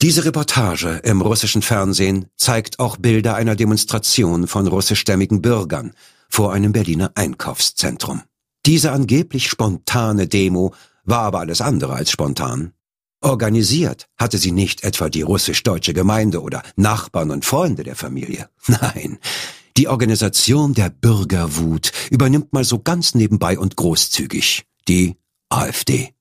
Diese 0.00 0.24
Reportage 0.24 1.00
im 1.02 1.22
russischen 1.22 1.62
Fernsehen 1.62 2.26
zeigt 2.36 2.78
auch 2.78 2.98
Bilder 2.98 3.34
einer 3.34 3.56
Demonstration 3.56 4.46
von 4.46 4.66
russischstämmigen 4.68 5.42
Bürgern 5.42 5.92
vor 6.28 6.52
einem 6.52 6.72
Berliner 6.72 7.12
Einkaufszentrum. 7.14 8.22
Diese 8.66 8.92
angeblich 8.92 9.48
spontane 9.48 10.28
Demo 10.28 10.74
war 11.04 11.22
aber 11.22 11.40
alles 11.40 11.60
andere 11.60 11.94
als 11.94 12.10
spontan. 12.10 12.74
Organisiert 13.20 14.06
hatte 14.16 14.38
sie 14.38 14.52
nicht 14.52 14.84
etwa 14.84 15.08
die 15.08 15.22
russisch-deutsche 15.22 15.94
Gemeinde 15.94 16.42
oder 16.42 16.62
Nachbarn 16.76 17.32
und 17.32 17.44
Freunde 17.44 17.82
der 17.82 17.96
Familie. 17.96 18.48
Nein, 18.66 19.18
die 19.76 19.88
Organisation 19.88 20.74
der 20.74 20.90
Bürgerwut 20.90 21.92
übernimmt 22.10 22.52
mal 22.52 22.64
so 22.64 22.78
ganz 22.78 23.14
nebenbei 23.14 23.58
und 23.58 23.74
großzügig 23.74 24.64
die 24.86 25.16
AfD. 25.48 26.14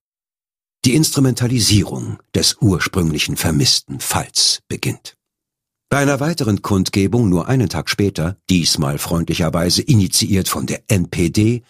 Die 0.88 0.96
Instrumentalisierung 0.96 2.18
des 2.34 2.60
ursprünglichen 2.62 3.36
vermissten 3.36 4.00
Falls 4.00 4.62
beginnt. 4.70 5.18
Bei 5.90 5.98
einer 5.98 6.22
weiteren 6.22 6.62
Kundgebung 6.62 7.28
nur 7.28 7.50
einen 7.50 7.68
Tag 7.68 7.90
später, 7.90 8.38
diesmal 8.50 8.98
freundlicherweise 8.98 9.82
initiiert 9.82 10.48
von 10.48 10.66
der 10.66 10.84
NPD, 10.88 11.64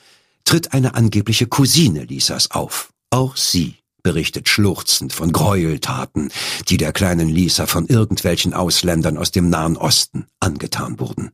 tritt 0.46 0.72
eine 0.74 0.94
angebliche 0.94 1.48
Cousine 1.48 2.04
Lisas 2.04 2.52
auf. 2.52 2.94
Auch 3.10 3.38
sie 3.38 3.78
berichtet 4.04 4.50
schluchzend 4.50 5.14
von 5.14 5.32
Gräueltaten, 5.32 6.30
die 6.68 6.78
der 6.78 6.94
kleinen 6.94 7.28
Lisa 7.28 7.66
von 7.66 7.88
irgendwelchen 7.88 8.54
Ausländern 8.54 9.18
aus 9.18 9.32
dem 9.32 9.50
Nahen 9.50 9.78
Osten 9.78 10.28
angetan 10.40 11.00
wurden. 11.00 11.32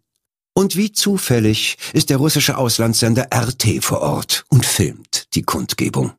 Und 0.54 0.78
wie 0.78 0.94
zufällig 0.94 1.78
ist 1.92 2.10
der 2.10 2.16
russische 2.16 2.58
Auslandssender 2.58 3.28
RT 3.36 3.84
vor 3.84 4.00
Ort 4.00 4.46
und 4.48 4.66
filmt 4.66 5.28
die 5.36 5.44
Kundgebung. 5.44 6.14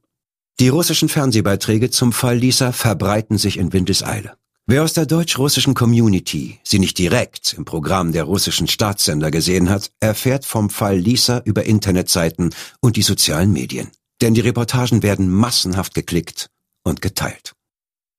Die 0.61 0.69
russischen 0.69 1.09
Fernsehbeiträge 1.09 1.91
zum 1.91 2.13
Fall 2.13 2.37
Lisa 2.37 2.71
verbreiten 2.71 3.39
sich 3.39 3.59
in 3.59 3.73
Windeseile. 3.73 4.37
Wer 4.67 4.85
aus 4.85 4.93
der 4.93 5.05
deutsch-russischen 5.05 5.75
Community 5.75 6.61
sie 6.63 6.79
nicht 6.79 6.97
direkt 6.97 7.55
im 7.55 7.65
Programm 7.65 8.13
der 8.13 8.23
russischen 8.23 8.69
Staatssender 8.69 9.33
gesehen 9.33 9.69
hat, 9.69 9.91
erfährt 9.99 10.45
vom 10.45 10.71
Fall 10.71 10.97
Lisa 10.97 11.43
über 11.45 11.65
Internetseiten 11.65 12.55
und 12.81 12.95
die 12.95 13.03
sozialen 13.03 13.53
Medien. 13.53 13.91
Denn 14.23 14.35
die 14.35 14.43
Reportagen 14.43 15.03
werden 15.03 15.29
massenhaft 15.29 15.93
geklickt 15.93 16.51
und 16.85 17.03
geteilt. 17.03 17.53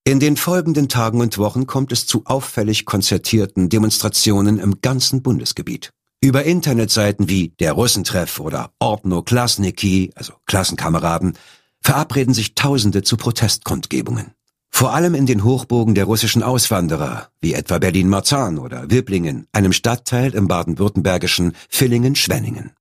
In 0.04 0.20
den 0.20 0.36
folgenden 0.36 0.90
Tagen 0.90 1.22
und 1.22 1.38
Wochen 1.38 1.66
kommt 1.66 1.90
es 1.90 2.06
zu 2.06 2.26
auffällig 2.26 2.84
konzertierten 2.84 3.70
Demonstrationen 3.70 4.58
im 4.58 4.82
ganzen 4.82 5.22
Bundesgebiet. 5.22 5.90
Über 6.20 6.44
Internetseiten 6.44 7.30
wie 7.30 7.54
der 7.60 7.72
Russentreff 7.72 8.40
oder 8.40 8.72
Ordno 8.78 9.22
Klasniki, 9.22 10.12
also 10.14 10.34
Klassenkameraden, 10.46 11.36
verabreden 11.82 12.34
sich 12.34 12.54
Tausende 12.54 13.02
zu 13.02 13.16
Protestkundgebungen. 13.16 14.32
Vor 14.70 14.92
allem 14.92 15.14
in 15.14 15.24
den 15.24 15.42
Hochburgen 15.42 15.94
der 15.94 16.04
russischen 16.04 16.42
Auswanderer, 16.42 17.30
wie 17.40 17.54
etwa 17.54 17.78
Berlin-Marzahn 17.78 18.58
oder 18.58 18.90
Wiblingen, 18.90 19.46
einem 19.52 19.72
Stadtteil 19.72 20.34
im 20.34 20.48
baden-württembergischen 20.48 21.54
Villingen-Schwenningen. 21.70 22.72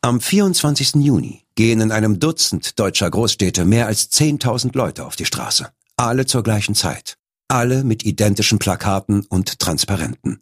Am 0.00 0.20
24. 0.20 0.94
Juni 0.94 1.42
gehen 1.56 1.80
in 1.80 1.90
einem 1.90 2.20
Dutzend 2.20 2.78
deutscher 2.78 3.10
Großstädte 3.10 3.64
mehr 3.64 3.88
als 3.88 4.12
10.000 4.12 4.76
Leute 4.76 5.04
auf 5.04 5.16
die 5.16 5.24
Straße. 5.24 5.72
Alle 5.96 6.24
zur 6.24 6.44
gleichen 6.44 6.76
Zeit. 6.76 7.16
Alle 7.48 7.82
mit 7.82 8.04
identischen 8.04 8.60
Plakaten 8.60 9.26
und 9.28 9.58
Transparenten. 9.58 10.38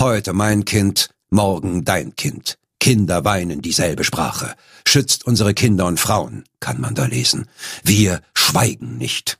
Heute 0.00 0.32
mein 0.32 0.64
Kind, 0.64 1.10
morgen 1.28 1.84
dein 1.84 2.14
Kind. 2.14 2.59
Kinder 2.80 3.24
weinen 3.24 3.62
dieselbe 3.62 4.04
Sprache. 4.04 4.54
Schützt 4.86 5.26
unsere 5.26 5.54
Kinder 5.54 5.86
und 5.86 6.00
Frauen, 6.00 6.44
kann 6.58 6.80
man 6.80 6.94
da 6.94 7.04
lesen. 7.04 7.46
Wir 7.84 8.22
schweigen 8.34 8.96
nicht. 8.96 9.38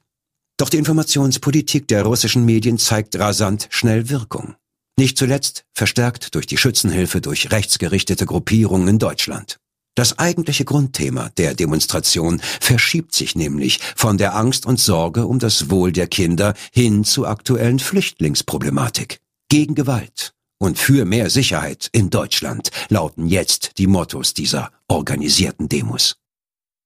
Doch 0.59 0.69
die 0.69 0.77
Informationspolitik 0.77 1.89
der 1.89 2.05
russischen 2.05 2.45
Medien 2.45 2.79
zeigt 2.79 3.19
rasant 3.19 3.67
schnell 3.71 4.11
Wirkung. 4.11 4.55
Nicht 4.99 5.17
zuletzt 5.17 5.65
verstärkt 5.73 6.35
durch 6.35 6.47
die 6.47 6.59
Schützenhilfe 6.59 7.23
durch 7.23 7.51
rechtsgerichtete 7.51 8.27
Gruppierungen 8.27 8.87
in 8.87 8.99
Deutschland. 8.99 9.57
Das 9.95 10.19
eigentliche 10.19 10.67
Grundthema 10.67 11.31
der 11.31 11.55
Demonstration 11.55 12.41
verschiebt 12.61 13.15
sich 13.15 13.35
nämlich 13.35 13.81
von 13.97 14.19
der 14.19 14.37
Angst 14.37 14.67
und 14.67 14.79
Sorge 14.79 15.27
um 15.27 15.39
das 15.39 15.71
Wohl 15.71 15.93
der 15.93 16.07
Kinder 16.07 16.55
hin 16.73 17.05
zur 17.05 17.29
aktuellen 17.29 17.79
Flüchtlingsproblematik. 17.79 19.21
Gegen 19.49 19.75
Gewalt 19.75 20.35
und 20.61 20.79
für 20.79 21.05
mehr 21.05 21.31
Sicherheit 21.31 21.89
in 21.93 22.11
Deutschland 22.11 22.71
lauten 22.89 23.27
jetzt 23.27 23.79
die 23.79 23.87
Mottos 23.87 24.35
dieser 24.35 24.71
organisierten 24.89 25.69
Demos. 25.69 26.17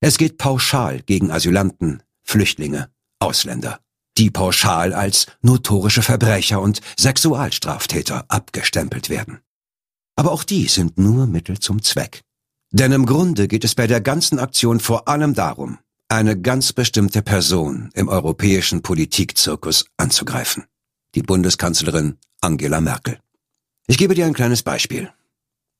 Es 0.00 0.16
geht 0.16 0.38
pauschal 0.38 1.00
gegen 1.02 1.30
Asylanten, 1.30 2.02
Flüchtlinge, 2.22 2.90
Ausländer, 3.18 3.80
die 4.16 4.30
pauschal 4.30 4.92
als 4.92 5.26
notorische 5.42 6.02
Verbrecher 6.02 6.60
und 6.60 6.80
Sexualstraftäter 6.98 8.24
abgestempelt 8.28 9.10
werden. 9.10 9.40
Aber 10.16 10.32
auch 10.32 10.44
die 10.44 10.68
sind 10.68 10.98
nur 10.98 11.26
Mittel 11.26 11.58
zum 11.58 11.82
Zweck. 11.82 12.22
Denn 12.70 12.92
im 12.92 13.06
Grunde 13.06 13.48
geht 13.48 13.64
es 13.64 13.74
bei 13.74 13.86
der 13.86 14.00
ganzen 14.00 14.38
Aktion 14.38 14.78
vor 14.80 15.08
allem 15.08 15.34
darum, 15.34 15.78
eine 16.08 16.40
ganz 16.40 16.72
bestimmte 16.72 17.22
Person 17.22 17.90
im 17.94 18.08
europäischen 18.08 18.82
Politikzirkus 18.82 19.86
anzugreifen. 19.96 20.64
Die 21.14 21.22
Bundeskanzlerin 21.22 22.18
Angela 22.40 22.80
Merkel. 22.80 23.23
Ich 23.86 23.98
gebe 23.98 24.14
dir 24.14 24.24
ein 24.24 24.34
kleines 24.34 24.62
Beispiel. 24.62 25.10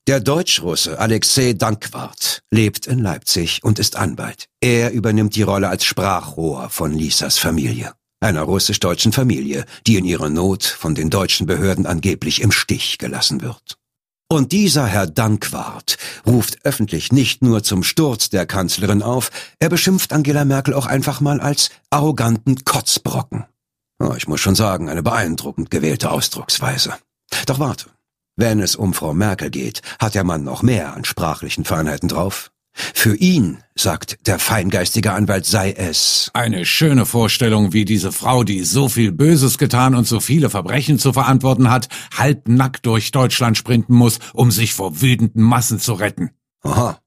Der 0.07 0.21
Deutschrusse 0.21 0.99
Alexei 0.99 1.55
Dankwart 1.55 2.43
lebt 2.51 2.87
in 2.87 2.99
Leipzig 2.99 3.65
und 3.65 3.79
ist 3.79 3.97
Anwalt. 3.97 4.49
Er 4.61 4.93
übernimmt 4.93 5.35
die 5.35 5.43
Rolle 5.43 5.71
als 5.71 5.87
Sprachrohr 5.87 6.69
von 6.69 6.93
Lisas 6.93 7.39
Familie, 7.39 7.95
einer 8.21 8.43
russisch-deutschen 8.43 9.13
Familie, 9.13 9.65
die 9.87 9.97
in 9.97 10.05
ihrer 10.05 10.29
Not 10.29 10.65
von 10.65 10.95
den 10.95 11.09
deutschen 11.09 11.47
Behörden 11.47 11.87
angeblich 11.87 12.43
im 12.43 12.53
Stich 12.53 12.99
gelassen 12.99 13.41
wird. 13.41 13.79
Und 14.31 14.53
dieser 14.53 14.87
Herr 14.87 15.07
Dankwart 15.07 15.97
ruft 16.27 16.67
öffentlich 16.67 17.11
nicht 17.11 17.41
nur 17.41 17.63
zum 17.63 17.83
Sturz 17.83 18.29
der 18.29 18.45
Kanzlerin 18.45 19.03
auf, 19.03 19.31
er 19.59 19.71
beschimpft 19.71 20.13
Angela 20.13 20.45
Merkel 20.45 20.75
auch 20.75 20.87
einfach 20.87 21.23
mal 21.23 21.41
als 21.41 21.71
arroganten 21.89 22.65
Kotzbrocken. 22.67 23.47
Oh, 23.99 24.13
ich 24.15 24.29
muss 24.29 24.41
schon 24.41 24.57
sagen, 24.57 24.91
eine 24.91 25.03
beeindruckend 25.03 25.71
gewählte 25.71 26.11
Ausdrucksweise. 26.11 26.99
Doch 27.47 27.59
warte. 27.59 27.94
Wenn 28.37 28.61
es 28.61 28.75
um 28.75 28.95
Frau 28.95 29.15
Merkel 29.15 29.51
geht, 29.51 29.83
hat 29.99 30.15
der 30.15 30.25
Mann 30.25 30.43
noch 30.43 30.63
mehr 30.63 30.95
an 30.95 31.05
sprachlichen 31.05 31.65
Feinheiten 31.65 32.09
drauf. 32.09 32.51
Für 32.73 33.15
ihn, 33.15 33.63
sagt 33.77 34.27
der 34.27 34.41
feingeistige 34.41 35.13
Anwalt, 35.13 35.47
sei 35.47 35.73
es 35.73 36.31
eine 36.35 36.65
schöne 36.65 37.07
Vorstellung, 37.07 37.73
wie 37.73 37.85
diese 37.85 38.11
Frau, 38.11 38.43
die 38.43 38.65
so 38.65 38.89
viel 38.89 39.13
Böses 39.13 39.59
getan 39.59 39.95
und 39.95 40.09
so 40.09 40.19
viele 40.19 40.51
Verbrechen 40.51 40.99
zu 40.99 41.13
verantworten 41.13 41.71
hat, 41.71 41.89
halbnackt 42.17 42.85
durch 42.85 43.13
Deutschland 43.13 43.57
sprinten 43.57 43.95
muss, 43.95 44.19
um 44.33 44.51
sich 44.51 44.75
vor 44.75 45.01
wütenden 45.01 45.43
Massen 45.43 45.79
zu 45.79 45.93
retten. 45.93 46.31
Aha. 46.63 46.99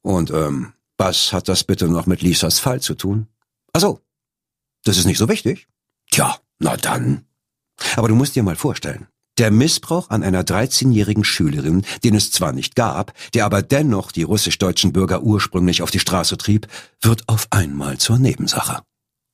Und 0.00 0.32
ähm, 0.32 0.72
was 0.96 1.32
hat 1.32 1.48
das 1.48 1.62
bitte 1.62 1.86
noch 1.86 2.06
mit 2.06 2.20
Lisas 2.20 2.58
Fall 2.58 2.80
zu 2.80 2.94
tun? 2.94 3.28
Ach 3.72 3.80
so, 3.80 4.00
das 4.82 4.98
ist 4.98 5.04
nicht 5.04 5.18
so 5.18 5.28
wichtig. 5.28 5.68
Tja, 6.10 6.38
na 6.58 6.76
dann. 6.76 7.24
Aber 7.94 8.08
du 8.08 8.16
musst 8.16 8.34
dir 8.34 8.42
mal 8.42 8.56
vorstellen, 8.56 9.06
der 9.42 9.50
Missbrauch 9.50 10.08
an 10.08 10.22
einer 10.22 10.44
13-jährigen 10.44 11.24
Schülerin, 11.24 11.84
den 12.04 12.14
es 12.14 12.30
zwar 12.30 12.52
nicht 12.52 12.76
gab, 12.76 13.12
der 13.34 13.44
aber 13.44 13.60
dennoch 13.60 14.12
die 14.12 14.22
russisch-deutschen 14.22 14.92
Bürger 14.92 15.24
ursprünglich 15.24 15.82
auf 15.82 15.90
die 15.90 15.98
Straße 15.98 16.38
trieb, 16.38 16.68
wird 17.00 17.28
auf 17.28 17.48
einmal 17.50 17.98
zur 17.98 18.20
Nebensache. 18.20 18.82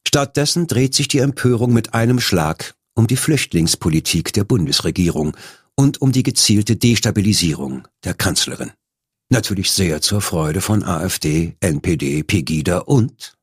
Stattdessen 0.07 0.67
dreht 0.67 0.95
sich 0.95 1.09
die 1.09 1.19
Empörung 1.19 1.75
mit 1.75 1.93
einem 1.93 2.21
Schlag 2.21 2.75
um 2.95 3.07
die 3.07 3.19
Flüchtlingspolitik 3.19 4.33
der 4.33 4.45
Bundesregierung 4.45 5.37
und 5.75 6.01
um 6.01 6.11
die 6.11 6.23
gezielte 6.23 6.77
Destabilisierung 6.77 7.87
der 8.03 8.15
Kanzlerin. 8.15 8.73
Natürlich 9.29 9.71
sehr 9.71 10.01
zur 10.01 10.23
Freude 10.23 10.63
von 10.63 10.85
AfD, 10.85 11.55
NPD, 11.61 12.23
Pegida 12.23 12.79
und 12.79 13.37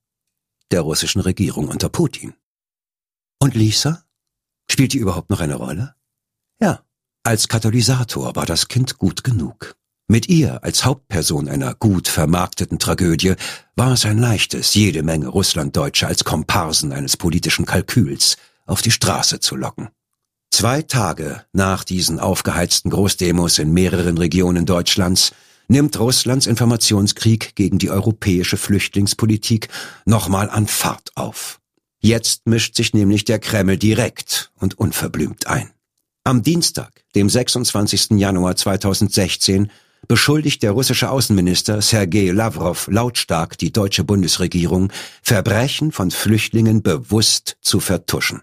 der 0.72 0.82
russischen 0.82 1.22
Regierung 1.22 1.68
unter 1.68 1.90
Putin. 1.90 2.34
Und 3.40 3.54
Lisa? 3.54 4.04
Spielt 4.68 4.94
die 4.94 4.98
überhaupt 4.98 5.30
noch 5.30 5.42
eine 5.42 5.56
Rolle? 5.56 5.94
Ja, 6.62 6.82
als 7.24 7.48
Katalysator 7.48 8.36
war 8.36 8.46
das 8.46 8.68
Kind 8.68 8.98
gut 8.98 9.24
genug. 9.24 9.76
Mit 10.08 10.30
ihr 10.30 10.64
als 10.64 10.86
Hauptperson 10.86 11.48
einer 11.48 11.74
gut 11.74 12.08
vermarkteten 12.08 12.78
Tragödie 12.78 13.34
war 13.76 13.94
es 13.94 14.06
ein 14.06 14.20
leichtes, 14.20 14.76
jede 14.76 15.02
Menge 15.02 15.28
Russlanddeutsche 15.28 16.06
als 16.06 16.24
Komparsen 16.24 16.92
eines 16.92 17.18
politischen 17.18 17.66
Kalküls 17.66 18.38
auf 18.68 18.84
die 18.84 18.92
Straße 18.92 19.40
zu 19.40 19.56
locken. 19.56 19.90
Zwei 20.52 20.84
Tage 20.84 21.44
nach 21.52 21.84
diesen 21.84 22.20
aufgeheizten 22.20 22.92
Großdemos 22.92 23.58
in 23.58 23.74
mehreren 23.74 24.18
Regionen 24.18 24.66
Deutschlands 24.66 25.34
nimmt 25.68 26.00
Russlands 26.00 26.46
Informationskrieg 26.46 27.56
gegen 27.56 27.80
die 27.80 27.90
europäische 27.90 28.58
Flüchtlingspolitik 28.58 29.70
nochmal 30.06 30.50
an 30.50 30.68
Fahrt 30.68 31.12
auf. 31.16 31.60
Jetzt 32.00 32.46
mischt 32.46 32.76
sich 32.76 32.94
nämlich 32.94 33.26
der 33.26 33.40
Kreml 33.40 33.78
direkt 33.78 34.52
und 34.60 34.78
unverblümt 34.78 35.48
ein. 35.48 35.75
Am 36.28 36.42
Dienstag, 36.42 37.04
dem 37.14 37.30
26. 37.30 38.18
Januar 38.18 38.56
2016, 38.56 39.70
beschuldigt 40.08 40.64
der 40.64 40.72
russische 40.72 41.12
Außenminister 41.12 41.84
Sergei 41.84 42.32
Lavrov 42.32 42.88
lautstark 42.88 43.60
die 43.60 43.72
deutsche 43.72 44.04
Bundesregierung, 44.04 44.92
Verbrechen 45.22 45.92
von 45.92 46.10
Flüchtlingen 46.10 46.82
bewusst 46.82 47.58
zu 47.62 47.80
vertuschen. 47.80 48.42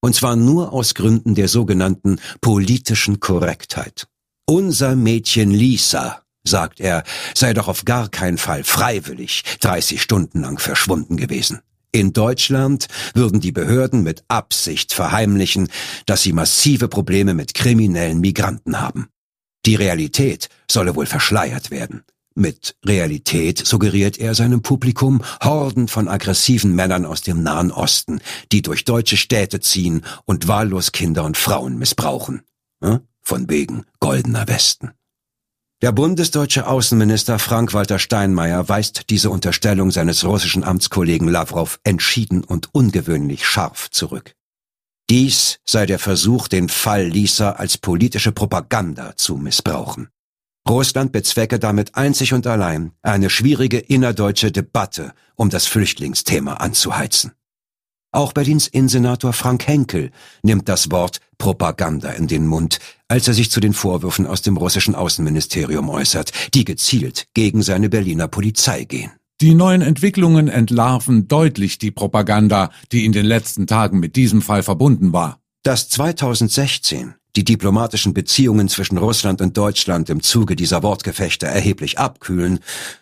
Und 0.00 0.14
zwar 0.14 0.34
nur 0.34 0.72
aus 0.72 0.94
Gründen 0.94 1.34
der 1.34 1.48
sogenannten 1.48 2.20
politischen 2.40 3.20
Korrektheit. 3.20 4.08
Unser 4.46 4.96
Mädchen 4.96 5.50
Lisa, 5.50 6.22
sagt 6.42 6.80
er, 6.80 7.04
sei 7.34 7.52
doch 7.52 7.68
auf 7.68 7.84
gar 7.84 8.08
keinen 8.08 8.38
Fall 8.38 8.64
freiwillig 8.64 9.44
30 9.60 10.00
Stunden 10.00 10.40
lang 10.40 10.58
verschwunden 10.58 11.18
gewesen. 11.18 11.60
In 11.92 12.12
Deutschland 12.12 12.86
würden 13.14 13.40
die 13.40 13.52
Behörden 13.52 14.02
mit 14.02 14.22
Absicht 14.28 14.92
verheimlichen, 14.92 15.68
dass 16.06 16.22
sie 16.22 16.32
massive 16.32 16.88
Probleme 16.88 17.34
mit 17.34 17.54
kriminellen 17.54 18.20
Migranten 18.20 18.80
haben. 18.80 19.08
Die 19.66 19.74
Realität 19.74 20.48
solle 20.70 20.94
wohl 20.94 21.06
verschleiert 21.06 21.70
werden. 21.70 22.04
Mit 22.36 22.76
Realität 22.86 23.58
suggeriert 23.58 24.18
er 24.18 24.34
seinem 24.34 24.62
Publikum 24.62 25.20
Horden 25.42 25.88
von 25.88 26.08
aggressiven 26.08 26.74
Männern 26.74 27.04
aus 27.04 27.22
dem 27.22 27.42
Nahen 27.42 27.72
Osten, 27.72 28.20
die 28.52 28.62
durch 28.62 28.84
deutsche 28.84 29.16
Städte 29.16 29.58
ziehen 29.60 30.02
und 30.24 30.46
wahllos 30.46 30.92
Kinder 30.92 31.24
und 31.24 31.36
Frauen 31.36 31.76
missbrauchen. 31.76 32.42
Von 33.20 33.50
wegen 33.50 33.84
goldener 33.98 34.46
Westen. 34.48 34.92
Der 35.82 35.92
bundesdeutsche 35.92 36.66
Außenminister 36.66 37.38
Frank-Walter 37.38 37.98
Steinmeier 37.98 38.68
weist 38.68 39.08
diese 39.08 39.30
Unterstellung 39.30 39.90
seines 39.90 40.24
russischen 40.24 40.62
Amtskollegen 40.62 41.26
Lavrov 41.26 41.80
entschieden 41.84 42.44
und 42.44 42.74
ungewöhnlich 42.74 43.46
scharf 43.46 43.90
zurück. 43.90 44.34
Dies 45.08 45.58
sei 45.64 45.86
der 45.86 45.98
Versuch, 45.98 46.48
den 46.48 46.68
Fall 46.68 47.06
Lisa 47.06 47.52
als 47.52 47.78
politische 47.78 48.30
Propaganda 48.30 49.16
zu 49.16 49.36
missbrauchen. 49.36 50.10
Russland 50.68 51.12
bezwecke 51.12 51.58
damit 51.58 51.94
einzig 51.94 52.34
und 52.34 52.46
allein 52.46 52.92
eine 53.00 53.30
schwierige 53.30 53.78
innerdeutsche 53.78 54.52
Debatte 54.52 55.14
um 55.34 55.48
das 55.48 55.66
Flüchtlingsthema 55.66 56.54
anzuheizen. 56.54 57.32
Auch 58.12 58.32
Berlins 58.32 58.66
Innensenator 58.66 59.32
Frank 59.32 59.68
Henkel 59.68 60.10
nimmt 60.42 60.68
das 60.68 60.90
Wort 60.90 61.20
Propaganda 61.38 62.10
in 62.10 62.26
den 62.26 62.46
Mund, 62.46 62.80
als 63.06 63.28
er 63.28 63.34
sich 63.34 63.50
zu 63.52 63.60
den 63.60 63.72
Vorwürfen 63.72 64.26
aus 64.26 64.42
dem 64.42 64.56
russischen 64.56 64.96
Außenministerium 64.96 65.88
äußert, 65.88 66.32
die 66.54 66.64
gezielt 66.64 67.28
gegen 67.34 67.62
seine 67.62 67.88
Berliner 67.88 68.26
Polizei 68.26 68.84
gehen. 68.84 69.12
Die 69.40 69.54
neuen 69.54 69.80
Entwicklungen 69.80 70.48
entlarven 70.48 71.28
deutlich 71.28 71.78
die 71.78 71.92
Propaganda, 71.92 72.70
die 72.92 73.04
in 73.04 73.12
den 73.12 73.24
letzten 73.24 73.66
Tagen 73.66 74.00
mit 74.00 74.16
diesem 74.16 74.42
Fall 74.42 74.62
verbunden 74.62 75.12
war. 75.12 75.38
Dass 75.62 75.88
2016 75.88 77.14
die 77.36 77.44
diplomatischen 77.44 78.12
Beziehungen 78.12 78.68
zwischen 78.68 78.98
Russland 78.98 79.40
und 79.40 79.56
Deutschland 79.56 80.10
im 80.10 80.20
Zuge 80.20 80.56
dieser 80.56 80.82
Wortgefechte 80.82 81.46
erheblich 81.46 81.98
abkühlen, 81.98 82.58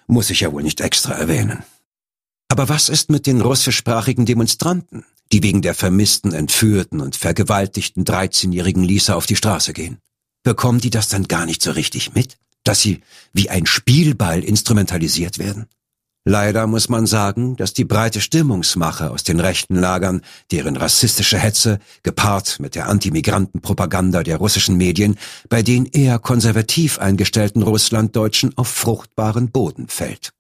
muss 0.07 0.29
ich 0.29 0.41
ja 0.41 0.53
wohl 0.53 0.63
nicht 0.63 0.83
extra 0.83 1.15
erwähnen. 1.15 1.65
Aber 2.49 2.69
was 2.69 2.89
ist 2.89 3.11
mit 3.11 3.27
den 3.27 3.43
russischsprachigen 3.43 4.25
Demonstranten, 4.25 5.05
die 5.33 5.43
wegen 5.43 5.63
der 5.63 5.75
vermissten, 5.75 6.33
entführten 6.33 7.01
und 7.01 7.15
vergewaltigten 7.15 8.05
13-jährigen 8.05 8.83
Lisa 8.83 9.15
auf 9.15 9.27
die 9.27 9.37
Straße 9.37 9.75
gehen? 9.75 9.99
Bekommen 10.43 10.81
die 10.81 10.91
das 10.91 11.09
dann 11.09 11.29
gar 11.29 11.45
nicht 11.45 11.63
so 11.63 11.73
richtig 11.73 12.15
mit, 12.15 12.39
dass 12.65 12.81
sie 12.81 13.03
wie 13.35 13.51
ein 13.51 13.67
Spielball 13.67 14.43
instrumentalisiert 14.43 15.39
werden? 15.39 15.67
Leider 16.25 16.67
muss 16.67 16.89
man 16.89 17.07
sagen, 17.07 17.57
dass 17.57 17.73
die 17.73 17.85
breite 17.85 18.21
Stimmungsmache 18.21 19.11
aus 19.11 19.25
den 19.25 19.41
rechten 19.41 19.77
Lagern, 19.77 20.21
deren 20.51 20.77
rassistische 20.77 21.39
Hetze, 21.39 21.79
gepaart 22.03 22.61
mit 22.61 22.75
der 22.75 22.89
Antimigrantenpropaganda 22.89 24.23
der 24.23 24.37
russischen 24.37 24.77
Medien, 24.77 25.17
bei 25.49 25.63
den 25.63 25.87
eher 25.87 26.19
konservativ 26.19 26.99
eingestellten 26.99 27.63
Russlanddeutschen 27.63 28.57
auf 28.59 28.69
fruchtbaren 28.69 29.51
Boden 29.51 29.89
fällt. 29.89 30.33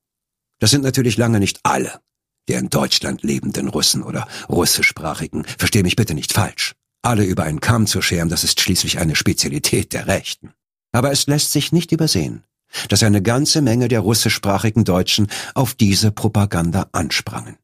Das 0.59 0.71
sind 0.71 0.83
natürlich 0.83 1.17
lange 1.17 1.41
nicht 1.41 1.61
alle 1.63 2.01
der 2.49 2.59
in 2.59 2.71
Deutschland 2.71 3.23
lebenden 3.23 3.69
Russen 3.69 4.03
oder 4.03 4.27
russischsprachigen. 4.49 5.45
Versteh 5.59 5.83
mich 5.83 5.97
bitte 5.97 6.15
nicht 6.15 6.33
falsch. 6.33 6.75
Alle 7.03 7.25
über 7.25 7.45
einen 7.45 7.61
Kamm 7.61 7.87
zu 7.87 8.03
scheren, 8.03 8.29
das 8.29 8.45
ist 8.45 8.61
schließlich 8.61 8.99
eine 8.99 9.15
Spezialität 9.15 9.93
der 9.93 10.07
Rechten. 10.09 10.53
Aber 10.93 11.13
es 11.13 11.27
lässt 11.27 11.53
sich 11.53 11.71
nicht 11.71 11.93
übersehen, 11.93 12.43
dass 12.89 13.03
eine 13.03 13.23
ganze 13.23 13.63
Menge 13.63 13.89
der 13.89 14.01
russischsprachigen 14.01 14.85
Deutschen 14.85 15.29
auf 15.55 15.75
diese 15.75 16.11
Propaganda 16.11 16.89
ansprangen. 16.93 17.57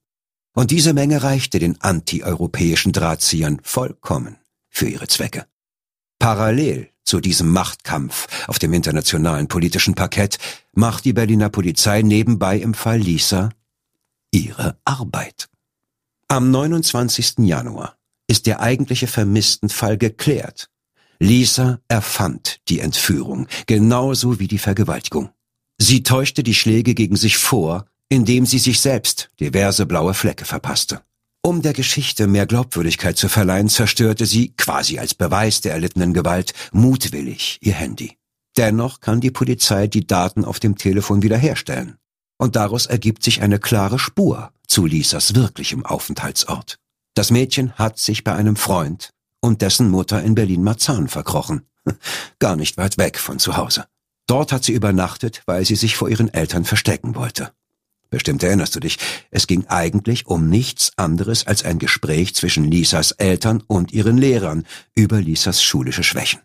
Und 0.54 0.70
diese 0.70 0.92
Menge 0.92 1.22
reichte 1.22 1.58
den 1.58 1.80
antieuropäischen 1.80 2.92
Drahtziehern 2.92 3.60
vollkommen 3.64 4.36
für 4.70 4.88
ihre 4.88 5.08
Zwecke. 5.08 5.46
Parallel 6.20 6.90
zu 7.04 7.20
diesem 7.20 7.50
Machtkampf 7.50 8.26
auf 8.48 8.58
dem 8.58 8.72
internationalen 8.72 9.48
politischen 9.48 9.94
Parkett 9.94 10.38
macht 10.72 11.04
die 11.04 11.12
Berliner 11.12 11.50
Polizei 11.50 12.02
nebenbei 12.02 12.58
im 12.58 12.74
Fall 12.74 12.98
Lisa 12.98 13.50
ihre 14.30 14.76
Arbeit. 14.84 15.48
Am 16.28 16.50
29. 16.50 17.38
Januar 17.38 17.96
ist 18.26 18.46
der 18.46 18.60
eigentliche 18.60 19.06
Vermisstenfall 19.06 19.98
geklärt. 19.98 20.70
Lisa 21.20 21.80
erfand 21.88 22.60
die 22.68 22.80
Entführung, 22.80 23.46
genauso 23.66 24.40
wie 24.40 24.48
die 24.48 24.58
Vergewaltigung. 24.58 25.30
Sie 25.78 26.02
täuschte 26.02 26.42
die 26.42 26.54
Schläge 26.54 26.94
gegen 26.94 27.16
sich 27.16 27.36
vor, 27.36 27.86
indem 28.08 28.46
sie 28.46 28.58
sich 28.58 28.80
selbst 28.80 29.30
diverse 29.40 29.86
blaue 29.86 30.14
Flecke 30.14 30.44
verpasste. 30.44 31.02
Um 31.46 31.60
der 31.60 31.74
Geschichte 31.74 32.26
mehr 32.26 32.46
Glaubwürdigkeit 32.46 33.18
zu 33.18 33.28
verleihen, 33.28 33.68
zerstörte 33.68 34.24
sie, 34.24 34.54
quasi 34.56 34.98
als 34.98 35.14
Beweis 35.14 35.60
der 35.60 35.72
erlittenen 35.72 36.14
Gewalt, 36.14 36.54
mutwillig 36.72 37.58
ihr 37.60 37.74
Handy. 37.74 38.16
Dennoch 38.56 39.00
kann 39.00 39.20
die 39.20 39.30
Polizei 39.30 39.86
die 39.86 40.06
Daten 40.06 40.46
auf 40.46 40.58
dem 40.58 40.76
Telefon 40.76 41.22
wiederherstellen. 41.22 41.98
Und 42.38 42.56
daraus 42.56 42.86
ergibt 42.86 43.22
sich 43.22 43.42
eine 43.42 43.58
klare 43.58 43.98
Spur 43.98 44.52
zu 44.66 44.86
Lisas 44.86 45.34
wirklichem 45.34 45.84
Aufenthaltsort. 45.84 46.78
Das 47.12 47.30
Mädchen 47.30 47.74
hat 47.74 47.98
sich 47.98 48.24
bei 48.24 48.34
einem 48.34 48.56
Freund 48.56 49.10
und 49.42 49.60
dessen 49.60 49.90
Mutter 49.90 50.22
in 50.22 50.34
Berlin-Marzahn 50.34 51.08
verkrochen. 51.08 51.68
Gar 52.38 52.56
nicht 52.56 52.78
weit 52.78 52.96
weg 52.96 53.18
von 53.18 53.38
zu 53.38 53.58
Hause. 53.58 53.84
Dort 54.26 54.50
hat 54.50 54.64
sie 54.64 54.72
übernachtet, 54.72 55.42
weil 55.44 55.66
sie 55.66 55.76
sich 55.76 55.94
vor 55.94 56.08
ihren 56.08 56.32
Eltern 56.32 56.64
verstecken 56.64 57.14
wollte. 57.14 57.52
Bestimmt 58.14 58.44
erinnerst 58.44 58.76
du 58.76 58.78
dich, 58.78 58.96
es 59.32 59.48
ging 59.48 59.66
eigentlich 59.66 60.28
um 60.28 60.48
nichts 60.48 60.92
anderes 60.94 61.48
als 61.48 61.64
ein 61.64 61.80
Gespräch 61.80 62.32
zwischen 62.36 62.62
Lisas 62.62 63.10
Eltern 63.10 63.60
und 63.66 63.92
ihren 63.92 64.16
Lehrern 64.16 64.64
über 64.94 65.20
Lisas 65.20 65.64
schulische 65.64 66.04
Schwächen. 66.04 66.38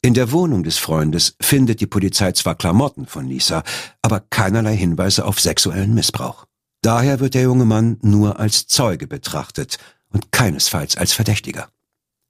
In 0.00 0.14
der 0.14 0.32
Wohnung 0.32 0.62
des 0.62 0.78
Freundes 0.78 1.36
findet 1.38 1.82
die 1.82 1.86
Polizei 1.86 2.32
zwar 2.32 2.54
Klamotten 2.54 3.04
von 3.04 3.28
Lisa, 3.28 3.62
aber 4.00 4.20
keinerlei 4.20 4.74
Hinweise 4.74 5.26
auf 5.26 5.38
sexuellen 5.38 5.92
Missbrauch. 5.92 6.46
Daher 6.80 7.20
wird 7.20 7.34
der 7.34 7.42
junge 7.42 7.66
Mann 7.66 7.98
nur 8.00 8.40
als 8.40 8.66
Zeuge 8.66 9.06
betrachtet 9.06 9.76
und 10.08 10.32
keinesfalls 10.32 10.96
als 10.96 11.12
Verdächtiger. 11.12 11.68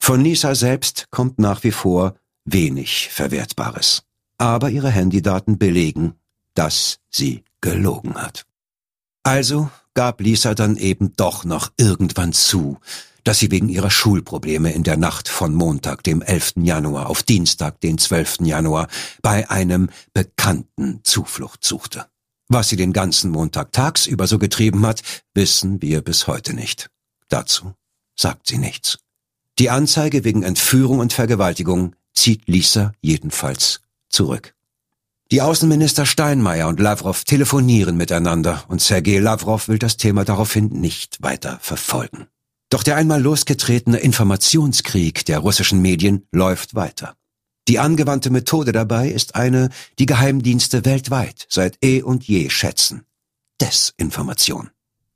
Von 0.00 0.22
Lisa 0.22 0.56
selbst 0.56 1.06
kommt 1.12 1.38
nach 1.38 1.62
wie 1.62 1.70
vor 1.70 2.16
wenig 2.44 3.10
Verwertbares. 3.12 4.02
Aber 4.38 4.70
ihre 4.70 4.90
Handydaten 4.90 5.56
belegen, 5.56 6.14
dass 6.54 6.98
sie 7.10 7.44
gelogen 7.60 8.14
hat. 8.14 8.45
Also 9.26 9.70
gab 9.94 10.20
Lisa 10.20 10.54
dann 10.54 10.76
eben 10.76 11.16
doch 11.16 11.44
noch 11.44 11.72
irgendwann 11.76 12.32
zu, 12.32 12.78
dass 13.24 13.40
sie 13.40 13.50
wegen 13.50 13.68
ihrer 13.68 13.90
Schulprobleme 13.90 14.70
in 14.70 14.84
der 14.84 14.96
Nacht 14.96 15.28
von 15.28 15.52
Montag, 15.52 16.04
dem 16.04 16.22
11. 16.22 16.52
Januar 16.62 17.10
auf 17.10 17.24
Dienstag, 17.24 17.80
den 17.80 17.98
12. 17.98 18.42
Januar, 18.42 18.86
bei 19.22 19.50
einem 19.50 19.90
Bekannten 20.12 21.00
Zuflucht 21.02 21.64
suchte. 21.64 22.06
Was 22.46 22.68
sie 22.68 22.76
den 22.76 22.92
ganzen 22.92 23.32
Montag 23.32 23.72
tagsüber 23.72 24.28
so 24.28 24.38
getrieben 24.38 24.86
hat, 24.86 25.02
wissen 25.34 25.82
wir 25.82 26.02
bis 26.02 26.28
heute 26.28 26.54
nicht. 26.54 26.88
Dazu 27.28 27.74
sagt 28.14 28.46
sie 28.46 28.58
nichts. 28.58 29.00
Die 29.58 29.70
Anzeige 29.70 30.22
wegen 30.22 30.44
Entführung 30.44 31.00
und 31.00 31.12
Vergewaltigung 31.12 31.96
zieht 32.14 32.46
Lisa 32.46 32.92
jedenfalls 33.00 33.80
zurück. 34.08 34.55
Die 35.32 35.42
Außenminister 35.42 36.06
Steinmeier 36.06 36.68
und 36.68 36.78
Lavrov 36.78 37.24
telefonieren 37.24 37.96
miteinander 37.96 38.62
und 38.68 38.80
Sergei 38.80 39.18
Lavrov 39.18 39.66
will 39.66 39.78
das 39.78 39.96
Thema 39.96 40.24
daraufhin 40.24 40.68
nicht 40.68 41.20
weiter 41.20 41.58
verfolgen. 41.60 42.28
Doch 42.70 42.84
der 42.84 42.94
einmal 42.94 43.20
losgetretene 43.20 43.98
Informationskrieg 43.98 45.24
der 45.24 45.40
russischen 45.40 45.82
Medien 45.82 46.28
läuft 46.30 46.76
weiter. 46.76 47.16
Die 47.66 47.80
angewandte 47.80 48.30
Methode 48.30 48.70
dabei 48.70 49.08
ist 49.08 49.34
eine, 49.34 49.70
die 49.98 50.06
Geheimdienste 50.06 50.84
weltweit 50.84 51.46
seit 51.48 51.76
eh 51.84 52.02
und 52.02 52.22
je 52.22 52.48
schätzen. 52.48 53.04
Desinformation. 53.60 54.70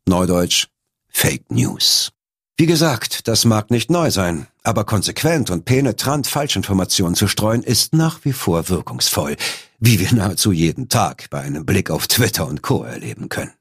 Neudeutsch 0.08 0.66
Fake 1.08 1.52
News. 1.52 2.10
Wie 2.56 2.66
gesagt, 2.66 3.28
das 3.28 3.44
mag 3.44 3.70
nicht 3.70 3.90
neu 3.90 4.10
sein, 4.10 4.48
aber 4.64 4.84
konsequent 4.84 5.50
und 5.50 5.64
penetrant 5.64 6.26
Falschinformationen 6.26 7.14
zu 7.14 7.28
streuen 7.28 7.62
ist 7.62 7.94
nach 7.94 8.24
wie 8.24 8.32
vor 8.32 8.68
wirkungsvoll, 8.68 9.36
wie 9.80 9.98
wir 9.98 10.12
nahezu 10.14 10.52
jeden 10.52 10.88
Tag 10.88 11.28
bei 11.30 11.40
einem 11.40 11.66
Blick 11.66 11.90
auf 11.90 12.06
Twitter 12.06 12.46
und 12.46 12.62
Co. 12.62 12.84
erleben 12.84 13.28
können. 13.28 13.52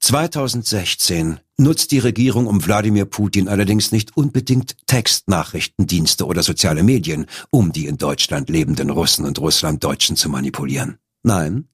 2016 0.00 1.40
nutzt 1.56 1.92
die 1.92 1.98
Regierung 1.98 2.46
um 2.46 2.64
Wladimir 2.64 3.04
Putin 3.04 3.48
allerdings 3.48 3.92
nicht 3.92 4.16
unbedingt 4.16 4.76
Textnachrichtendienste 4.86 6.26
oder 6.26 6.42
soziale 6.42 6.82
Medien, 6.82 7.26
um 7.50 7.72
die 7.72 7.86
in 7.86 7.98
Deutschland 7.98 8.50
lebenden 8.50 8.90
Russen 8.90 9.24
und 9.24 9.38
Russlanddeutschen 9.38 10.16
zu 10.16 10.28
manipulieren. 10.28 10.98
Nein, 11.22 11.68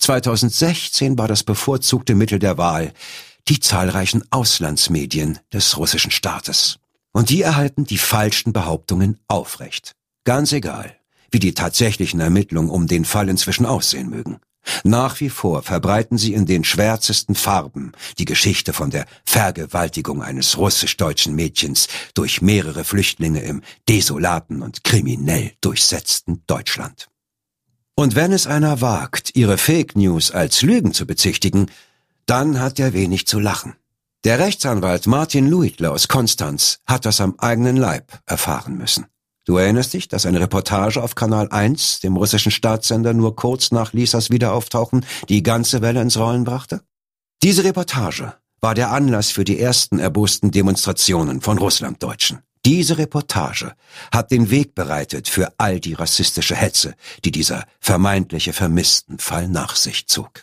2016 0.00 1.18
war 1.18 1.28
das 1.28 1.44
bevorzugte 1.44 2.14
Mittel 2.14 2.38
der 2.38 2.58
Wahl 2.58 2.92
die 3.48 3.60
zahlreichen 3.60 4.24
Auslandsmedien 4.30 5.38
des 5.52 5.78
russischen 5.78 6.10
Staates. 6.10 6.78
Und 7.12 7.30
die 7.30 7.42
erhalten 7.42 7.84
die 7.84 7.96
falschen 7.96 8.52
Behauptungen 8.52 9.18
aufrecht. 9.26 9.92
Ganz 10.24 10.52
egal, 10.52 10.97
wie 11.30 11.38
die 11.38 11.54
tatsächlichen 11.54 12.20
Ermittlungen 12.20 12.70
um 12.70 12.86
den 12.86 13.04
Fall 13.04 13.28
inzwischen 13.28 13.66
aussehen 13.66 14.10
mögen. 14.10 14.38
Nach 14.84 15.20
wie 15.20 15.30
vor 15.30 15.62
verbreiten 15.62 16.18
sie 16.18 16.34
in 16.34 16.46
den 16.46 16.64
schwärzesten 16.64 17.34
Farben 17.34 17.92
die 18.18 18.24
Geschichte 18.24 18.72
von 18.72 18.90
der 18.90 19.06
Vergewaltigung 19.24 20.22
eines 20.22 20.58
russisch-deutschen 20.58 21.34
Mädchens 21.34 21.88
durch 22.14 22.42
mehrere 22.42 22.84
Flüchtlinge 22.84 23.40
im 23.40 23.62
desolaten 23.88 24.62
und 24.62 24.84
kriminell 24.84 25.52
durchsetzten 25.60 26.42
Deutschland. 26.46 27.08
Und 27.94 28.14
wenn 28.14 28.32
es 28.32 28.46
einer 28.46 28.80
wagt, 28.80 29.34
ihre 29.34 29.58
Fake 29.58 29.96
News 29.96 30.30
als 30.30 30.62
Lügen 30.62 30.92
zu 30.92 31.06
bezichtigen, 31.06 31.70
dann 32.26 32.60
hat 32.60 32.78
er 32.78 32.92
wenig 32.92 33.26
zu 33.26 33.40
lachen. 33.40 33.74
Der 34.24 34.38
Rechtsanwalt 34.38 35.06
Martin 35.06 35.48
Luitle 35.48 35.90
aus 35.90 36.08
Konstanz 36.08 36.80
hat 36.86 37.06
das 37.06 37.20
am 37.20 37.34
eigenen 37.38 37.76
Leib 37.76 38.20
erfahren 38.26 38.76
müssen. 38.76 39.06
Du 39.48 39.56
erinnerst 39.56 39.94
dich, 39.94 40.08
dass 40.08 40.26
eine 40.26 40.40
Reportage 40.40 41.02
auf 41.02 41.14
Kanal 41.14 41.48
1, 41.48 42.00
dem 42.00 42.18
russischen 42.18 42.52
Staatssender, 42.52 43.14
nur 43.14 43.34
kurz 43.34 43.70
nach 43.70 43.94
Lisas 43.94 44.28
Wiederauftauchen 44.28 45.06
die 45.30 45.42
ganze 45.42 45.80
Welle 45.80 46.02
ins 46.02 46.18
Rollen 46.18 46.44
brachte? 46.44 46.82
Diese 47.42 47.64
Reportage 47.64 48.34
war 48.60 48.74
der 48.74 48.90
Anlass 48.90 49.30
für 49.30 49.44
die 49.44 49.58
ersten 49.58 50.00
erbosten 50.00 50.50
Demonstrationen 50.50 51.40
von 51.40 51.56
Russlanddeutschen. 51.56 52.40
Diese 52.66 52.98
Reportage 52.98 53.72
hat 54.12 54.30
den 54.32 54.50
Weg 54.50 54.74
bereitet 54.74 55.28
für 55.28 55.54
all 55.56 55.80
die 55.80 55.94
rassistische 55.94 56.54
Hetze, 56.54 56.94
die 57.24 57.30
dieser 57.30 57.64
vermeintliche 57.80 58.52
Vermisstenfall 58.52 59.48
nach 59.48 59.76
sich 59.76 60.08
zog. 60.08 60.42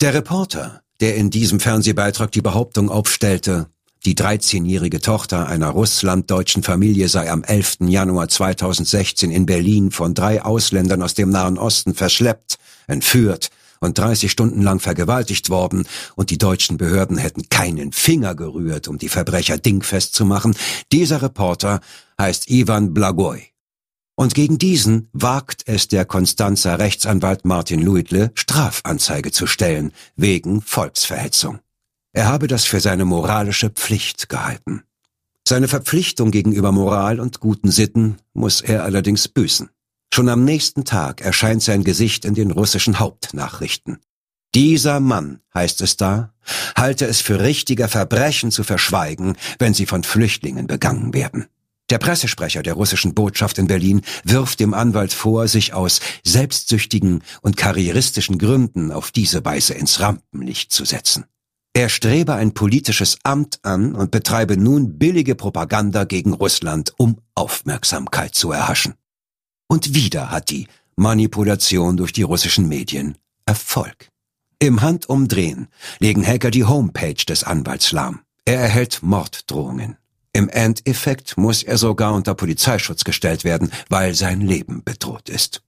Der 0.00 0.14
Reporter 0.14 0.82
der 1.00 1.16
in 1.16 1.30
diesem 1.30 1.60
Fernsehbeitrag 1.60 2.32
die 2.32 2.42
Behauptung 2.42 2.90
aufstellte, 2.90 3.68
die 4.06 4.14
13-jährige 4.14 5.00
Tochter 5.00 5.48
einer 5.48 5.70
russlanddeutschen 5.70 6.62
Familie 6.62 7.08
sei 7.08 7.28
am 7.28 7.42
11. 7.42 7.78
Januar 7.80 8.28
2016 8.28 9.32
in 9.32 9.46
Berlin 9.46 9.90
von 9.90 10.14
drei 10.14 10.42
Ausländern 10.42 11.02
aus 11.02 11.14
dem 11.14 11.30
Nahen 11.30 11.58
Osten 11.58 11.92
verschleppt, 11.92 12.56
entführt 12.86 13.50
und 13.80 13.98
30 13.98 14.30
Stunden 14.30 14.62
lang 14.62 14.78
vergewaltigt 14.78 15.50
worden 15.50 15.86
und 16.14 16.30
die 16.30 16.38
deutschen 16.38 16.76
Behörden 16.76 17.18
hätten 17.18 17.48
keinen 17.48 17.92
Finger 17.92 18.36
gerührt, 18.36 18.86
um 18.86 18.96
die 18.96 19.08
Verbrecher 19.08 19.58
dingfest 19.58 20.14
zu 20.14 20.24
machen. 20.24 20.54
Dieser 20.92 21.20
Reporter 21.20 21.80
heißt 22.18 22.48
Ivan 22.48 22.94
Blagoy. 22.94 23.42
Und 24.14 24.34
gegen 24.34 24.56
diesen 24.56 25.08
wagt 25.12 25.64
es 25.66 25.88
der 25.88 26.04
Konstanzer 26.04 26.78
Rechtsanwalt 26.78 27.44
Martin 27.44 27.82
Luitle, 27.82 28.30
Strafanzeige 28.34 29.32
zu 29.32 29.48
stellen, 29.48 29.92
wegen 30.14 30.62
Volksverhetzung. 30.62 31.58
Er 32.16 32.28
habe 32.28 32.46
das 32.46 32.64
für 32.64 32.80
seine 32.80 33.04
moralische 33.04 33.68
Pflicht 33.68 34.30
gehalten. 34.30 34.84
Seine 35.46 35.68
Verpflichtung 35.68 36.30
gegenüber 36.30 36.72
Moral 36.72 37.20
und 37.20 37.40
guten 37.40 37.70
Sitten 37.70 38.16
muss 38.32 38.62
er 38.62 38.84
allerdings 38.84 39.28
büßen. 39.28 39.68
Schon 40.14 40.30
am 40.30 40.42
nächsten 40.42 40.86
Tag 40.86 41.20
erscheint 41.20 41.62
sein 41.62 41.84
Gesicht 41.84 42.24
in 42.24 42.32
den 42.32 42.52
russischen 42.52 43.00
Hauptnachrichten. 43.00 43.98
Dieser 44.54 44.98
Mann, 44.98 45.40
heißt 45.52 45.82
es 45.82 45.98
da, 45.98 46.32
halte 46.74 47.04
es 47.04 47.20
für 47.20 47.40
richtiger 47.40 47.86
Verbrechen 47.86 48.50
zu 48.50 48.64
verschweigen, 48.64 49.36
wenn 49.58 49.74
sie 49.74 49.84
von 49.84 50.02
Flüchtlingen 50.02 50.66
begangen 50.66 51.12
werden. 51.12 51.44
Der 51.90 51.98
Pressesprecher 51.98 52.62
der 52.62 52.72
russischen 52.72 53.12
Botschaft 53.12 53.58
in 53.58 53.66
Berlin 53.66 54.00
wirft 54.24 54.60
dem 54.60 54.72
Anwalt 54.72 55.12
vor, 55.12 55.48
sich 55.48 55.74
aus 55.74 56.00
selbstsüchtigen 56.24 57.22
und 57.42 57.58
karrieristischen 57.58 58.38
Gründen 58.38 58.90
auf 58.90 59.10
diese 59.10 59.44
Weise 59.44 59.74
ins 59.74 60.00
Rampenlicht 60.00 60.72
zu 60.72 60.86
setzen. 60.86 61.26
Er 61.76 61.90
strebe 61.90 62.32
ein 62.32 62.54
politisches 62.54 63.18
Amt 63.22 63.58
an 63.60 63.94
und 63.94 64.10
betreibe 64.10 64.56
nun 64.56 64.98
billige 64.98 65.34
Propaganda 65.34 66.04
gegen 66.04 66.32
Russland, 66.32 66.94
um 66.96 67.18
Aufmerksamkeit 67.34 68.34
zu 68.34 68.50
erhaschen. 68.50 68.94
Und 69.68 69.92
wieder 69.92 70.30
hat 70.30 70.48
die 70.48 70.68
Manipulation 70.96 71.98
durch 71.98 72.14
die 72.14 72.22
russischen 72.22 72.66
Medien 72.66 73.18
Erfolg. 73.44 74.08
Im 74.58 74.80
Handumdrehen 74.80 75.68
legen 75.98 76.26
Hacker 76.26 76.50
die 76.50 76.64
Homepage 76.64 77.12
des 77.12 77.44
Anwalts 77.44 77.92
lahm. 77.92 78.20
Er 78.46 78.58
erhält 78.58 79.02
Morddrohungen. 79.02 79.98
Im 80.32 80.48
Endeffekt 80.48 81.36
muss 81.36 81.62
er 81.62 81.76
sogar 81.76 82.14
unter 82.14 82.34
Polizeischutz 82.34 83.04
gestellt 83.04 83.44
werden, 83.44 83.70
weil 83.90 84.14
sein 84.14 84.40
Leben 84.40 84.82
bedroht 84.82 85.28
ist. 85.28 85.60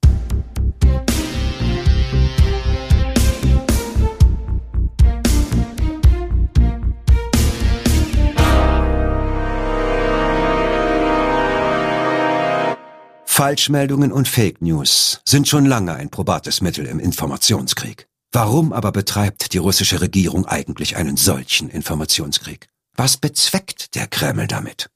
Falschmeldungen 13.39 14.11
und 14.11 14.27
Fake 14.27 14.61
News 14.63 15.21
sind 15.25 15.47
schon 15.47 15.65
lange 15.65 15.95
ein 15.95 16.11
probates 16.11 16.61
Mittel 16.61 16.87
im 16.87 16.99
Informationskrieg. 16.99 18.09
Warum 18.33 18.73
aber 18.73 18.91
betreibt 18.91 19.53
die 19.53 19.59
russische 19.59 20.01
Regierung 20.01 20.45
eigentlich 20.47 20.97
einen 20.97 21.17
solchen 21.17 21.71
Informationskrieg? 21.71 22.69
Was 22.97 23.17
bezweckt 23.17 23.95
der 23.95 24.09
Kreml 24.09 24.49
damit? 24.49 24.91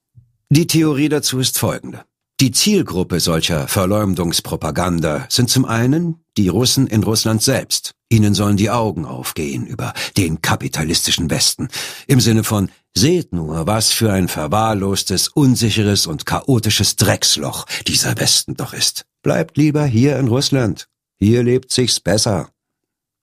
Die 0.51 0.67
Theorie 0.67 1.09
dazu 1.09 1.39
ist 1.39 1.57
folgende. 1.57 2.05
Die 2.41 2.51
Zielgruppe 2.51 3.21
solcher 3.21 3.69
Verleumdungspropaganda 3.69 5.27
sind 5.29 5.49
zum 5.49 5.65
einen 5.65 6.25
die 6.37 6.49
Russen 6.49 6.89
in 6.89 7.05
Russland 7.05 7.43
selbst. 7.43 7.95
Ihnen 8.09 8.35
sollen 8.35 8.57
die 8.57 8.71
Augen 8.71 9.05
aufgehen 9.05 9.69
über 9.69 9.95
den 10.17 10.43
kapitalistischen 10.43 11.31
Westen. 11.31 11.69
Im 12.09 12.19
Sinne 12.19 12.43
von, 12.43 12.73
seht 12.97 13.33
nur, 13.33 13.67
was 13.67 13.91
für 13.91 14.13
ein 14.13 14.29
verwahrlostes, 14.29 15.29
unsicheres 15.29 16.07
und 16.07 16.27
chaotisches 16.27 16.97
Drecksloch 16.97 17.67
dieser 17.87 18.19
Westen 18.19 18.55
doch 18.55 18.73
ist. 18.73 19.05
Bleibt 19.23 19.57
lieber 19.57 19.85
hier 19.85 20.19
in 20.19 20.29
Russland. 20.29 20.89
Hier 21.19 21.43
lebt 21.43 21.71
sich's 21.71 22.01
besser. 22.01 22.51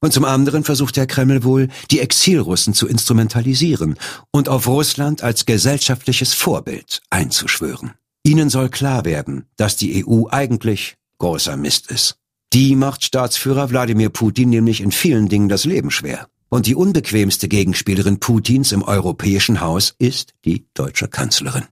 Und 0.02 0.14
zum 0.14 0.24
anderen 0.24 0.64
versucht 0.64 0.96
der 0.96 1.08
Kreml 1.08 1.44
wohl, 1.44 1.68
die 1.92 2.00
Exilrussen 2.00 2.74
zu 2.74 2.88
instrumentalisieren 2.88 3.98
und 4.32 4.48
auf 4.48 4.68
Russland 4.68 5.24
als 5.24 5.46
gesellschaftliches 5.46 6.34
Vorbild 6.34 7.02
einzuschwören. 7.10 7.94
Ihnen 8.24 8.50
soll 8.50 8.70
klar 8.70 9.04
werden, 9.06 9.46
dass 9.58 9.76
die 9.76 10.06
EU 10.06 10.28
eigentlich 10.30 10.96
großer 11.18 11.58
Mist 11.58 11.92
ist. 11.92 12.16
Die 12.54 12.76
macht 12.76 13.04
Staatsführer 13.04 13.70
Wladimir 13.70 14.10
Putin 14.10 14.50
nämlich 14.50 14.82
in 14.82 14.92
vielen 14.92 15.28
Dingen 15.28 15.50
das 15.50 15.66
Leben 15.66 15.92
schwer. 15.92 16.30
Und 16.50 16.66
die 16.66 16.76
unbequemste 16.76 17.48
Gegenspielerin 17.48 18.20
Putins 18.20 18.72
im 18.72 18.82
Europäischen 18.82 19.62
Haus 19.62 19.94
ist 20.00 20.34
die 20.46 20.66
deutsche 20.74 21.08
Kanzlerin. 21.08 21.66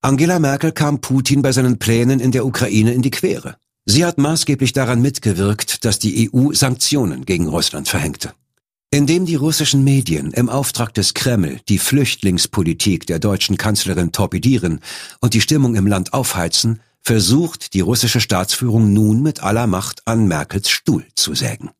Angela 0.00 0.38
Merkel 0.38 0.72
kam 0.72 1.00
Putin 1.00 1.42
bei 1.42 1.50
seinen 1.52 1.78
Plänen 1.78 2.20
in 2.20 2.30
der 2.30 2.46
Ukraine 2.46 2.92
in 2.92 3.02
die 3.02 3.10
Quere. 3.10 3.56
Sie 3.84 4.04
hat 4.04 4.18
maßgeblich 4.18 4.72
daran 4.72 5.00
mitgewirkt, 5.00 5.84
dass 5.84 5.98
die 5.98 6.30
EU 6.32 6.52
Sanktionen 6.52 7.24
gegen 7.24 7.48
Russland 7.48 7.88
verhängte. 7.88 8.32
Indem 8.90 9.26
die 9.26 9.34
russischen 9.34 9.82
Medien 9.82 10.30
im 10.32 10.48
Auftrag 10.48 10.94
des 10.94 11.14
Kreml 11.14 11.60
die 11.68 11.78
Flüchtlingspolitik 11.78 13.06
der 13.06 13.18
deutschen 13.18 13.56
Kanzlerin 13.56 14.12
torpedieren 14.12 14.80
und 15.20 15.34
die 15.34 15.40
Stimmung 15.40 15.74
im 15.74 15.86
Land 15.86 16.12
aufheizen, 16.12 16.80
versucht 17.02 17.74
die 17.74 17.80
russische 17.80 18.20
Staatsführung 18.20 18.92
nun 18.92 19.22
mit 19.22 19.42
aller 19.42 19.66
Macht 19.66 20.06
an 20.06 20.28
Merkels 20.28 20.68
Stuhl 20.68 21.06
zu 21.14 21.34
sägen. 21.34 21.70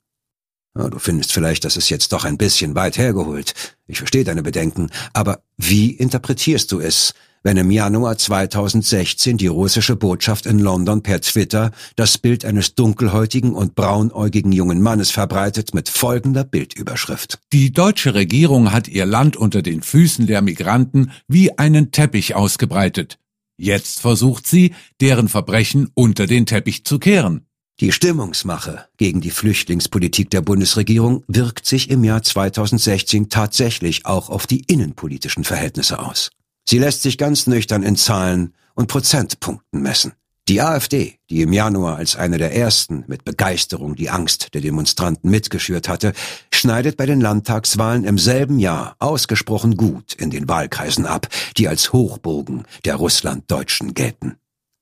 Du 0.74 0.98
findest 0.98 1.32
vielleicht, 1.32 1.64
das 1.64 1.76
ist 1.76 1.88
jetzt 1.88 2.12
doch 2.12 2.24
ein 2.24 2.38
bisschen 2.38 2.74
weit 2.74 2.98
hergeholt. 2.98 3.54
Ich 3.88 3.98
verstehe 3.98 4.24
deine 4.24 4.42
Bedenken, 4.42 4.90
aber 5.12 5.42
wie 5.56 5.90
interpretierst 5.90 6.70
du 6.70 6.78
es, 6.78 7.14
wenn 7.42 7.56
im 7.56 7.70
Januar 7.70 8.18
2016 8.18 9.38
die 9.38 9.46
russische 9.46 9.96
Botschaft 9.96 10.46
in 10.46 10.58
London 10.58 11.02
per 11.02 11.20
Twitter 11.20 11.70
das 11.96 12.18
Bild 12.18 12.44
eines 12.44 12.74
dunkelhäutigen 12.74 13.54
und 13.54 13.74
braunäugigen 13.74 14.52
jungen 14.52 14.82
Mannes 14.82 15.10
verbreitet 15.10 15.74
mit 15.74 15.88
folgender 15.88 16.44
Bildüberschrift. 16.44 17.38
Die 17.52 17.72
deutsche 17.72 18.14
Regierung 18.14 18.72
hat 18.72 18.88
ihr 18.88 19.06
Land 19.06 19.36
unter 19.36 19.62
den 19.62 19.82
Füßen 19.82 20.26
der 20.26 20.42
Migranten 20.42 21.12
wie 21.26 21.56
einen 21.58 21.90
Teppich 21.90 22.34
ausgebreitet. 22.34 23.18
Jetzt 23.56 24.00
versucht 24.00 24.46
sie, 24.46 24.74
deren 25.00 25.28
Verbrechen 25.28 25.90
unter 25.94 26.26
den 26.26 26.46
Teppich 26.46 26.84
zu 26.84 26.98
kehren. 26.98 27.47
Die 27.80 27.92
Stimmungsmache 27.92 28.86
gegen 28.96 29.20
die 29.20 29.30
Flüchtlingspolitik 29.30 30.30
der 30.30 30.40
Bundesregierung 30.40 31.22
wirkt 31.28 31.64
sich 31.64 31.90
im 31.90 32.02
Jahr 32.02 32.24
2016 32.24 33.28
tatsächlich 33.28 34.04
auch 34.04 34.30
auf 34.30 34.48
die 34.48 34.62
innenpolitischen 34.62 35.44
Verhältnisse 35.44 36.00
aus. 36.00 36.30
Sie 36.68 36.78
lässt 36.78 37.02
sich 37.02 37.18
ganz 37.18 37.46
nüchtern 37.46 37.84
in 37.84 37.94
Zahlen 37.94 38.52
und 38.74 38.88
Prozentpunkten 38.88 39.80
messen. 39.80 40.14
Die 40.48 40.60
AfD, 40.60 41.18
die 41.30 41.42
im 41.42 41.52
Januar 41.52 41.96
als 41.96 42.16
eine 42.16 42.38
der 42.38 42.52
ersten 42.52 43.04
mit 43.06 43.24
Begeisterung 43.24 43.94
die 43.94 44.10
Angst 44.10 44.54
der 44.54 44.60
Demonstranten 44.60 45.30
mitgeschürt 45.30 45.88
hatte, 45.88 46.14
schneidet 46.52 46.96
bei 46.96 47.06
den 47.06 47.20
Landtagswahlen 47.20 48.02
im 48.02 48.18
selben 48.18 48.58
Jahr 48.58 48.96
ausgesprochen 48.98 49.76
gut 49.76 50.14
in 50.14 50.30
den 50.30 50.48
Wahlkreisen 50.48 51.06
ab, 51.06 51.28
die 51.56 51.68
als 51.68 51.92
Hochburgen 51.92 52.64
der 52.84 52.96
Russlanddeutschen 52.96 53.94
gelten. 53.94 54.36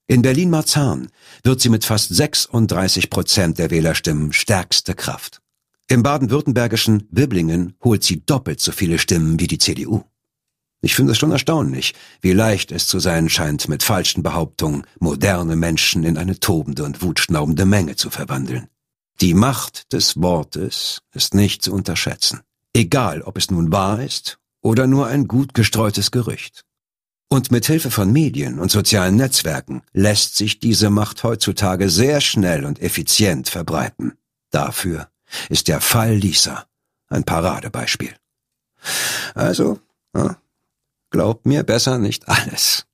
In 0.09 0.23
Berlin-Marzahn 0.23 1.09
wird 1.43 1.61
sie 1.61 1.69
mit 1.69 1.85
fast 1.85 2.15
36 2.15 3.11
Prozent 3.11 3.59
der 3.59 3.71
Wählerstimmen 3.73 4.33
stärkste 4.33 4.95
Kraft. 4.95 5.41
Im 5.89 6.05
baden-württembergischen 6.05 7.09
Wibblingen 7.11 7.75
holt 7.83 8.05
sie 8.05 8.25
doppelt 8.25 8.61
so 8.61 8.71
viele 8.71 9.01
Stimmen 9.01 9.41
wie 9.41 9.49
die 9.49 9.59
CDU. 9.59 10.05
Ich 10.81 10.95
finde 10.95 11.13
es 11.13 11.19
schon 11.19 11.33
erstaunlich, 11.33 11.95
wie 12.21 12.33
leicht 12.33 12.71
es 12.71 12.87
zu 12.87 13.01
sein 13.01 13.29
scheint, 13.29 13.69
mit 13.69 13.83
falschen 13.83 14.23
Behauptungen 14.23 14.87
moderne 15.01 15.57
Menschen 15.57 16.05
in 16.05 16.19
eine 16.19 16.39
tobende 16.39 16.85
und 16.85 17.03
wutschnaubende 17.03 17.67
Menge 17.67 17.97
zu 17.97 18.11
verwandeln. 18.11 18.69
Die 19.21 19.35
Macht 19.35 19.93
des 19.93 20.21
Wortes 20.21 21.01
ist 21.15 21.35
nicht 21.35 21.63
zu 21.63 21.73
unterschätzen, 21.73 22.43
egal 22.75 23.23
ob 23.23 23.39
es 23.39 23.51
nun 23.51 23.73
wahr 23.73 24.01
ist 24.03 24.39
oder 24.61 24.87
nur 24.87 25.07
ein 25.07 25.27
gut 25.27 25.55
gestreutes 25.55 26.13
Gerücht. 26.13 26.66
Und 27.29 27.51
mit 27.51 27.67
Hilfe 27.67 27.91
von 27.91 28.13
Medien 28.13 28.59
und 28.59 28.71
sozialen 28.71 29.17
Netzwerken 29.17 29.83
lässt 29.93 30.37
sich 30.37 30.61
diese 30.61 30.91
Macht 30.91 31.25
heutzutage 31.25 31.91
sehr 31.91 32.21
schnell 32.21 32.65
und 32.65 32.81
effizient 32.81 33.49
verbreiten. 33.49 34.13
Dafür 34.51 35.09
ist 35.49 35.69
der 35.69 35.81
Fall 35.81 36.15
Lisa 36.15 36.67
ein 37.09 37.25
Paradebeispiel. 37.25 38.15
Also, 39.35 39.81
Glaub 41.11 41.47
mir 41.47 41.63
besser 41.63 41.99
nicht 41.99 42.29
alles. 42.29 42.87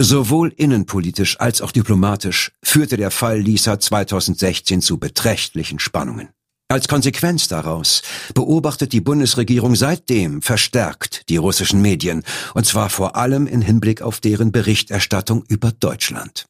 Sowohl 0.00 0.52
innenpolitisch 0.56 1.40
als 1.40 1.60
auch 1.60 1.72
diplomatisch 1.72 2.52
führte 2.62 2.96
der 2.96 3.10
Fall 3.10 3.40
Lisa 3.40 3.80
2016 3.80 4.80
zu 4.80 4.98
beträchtlichen 4.98 5.78
Spannungen. 5.78 6.28
Als 6.70 6.86
Konsequenz 6.86 7.48
daraus 7.48 8.02
beobachtet 8.34 8.92
die 8.92 9.00
Bundesregierung 9.00 9.74
seitdem 9.74 10.42
verstärkt 10.42 11.26
die 11.30 11.38
russischen 11.38 11.80
Medien, 11.80 12.24
und 12.52 12.66
zwar 12.66 12.90
vor 12.90 13.16
allem 13.16 13.46
in 13.46 13.62
Hinblick 13.62 14.02
auf 14.02 14.20
deren 14.20 14.52
Berichterstattung 14.52 15.44
über 15.48 15.72
Deutschland. 15.72 16.44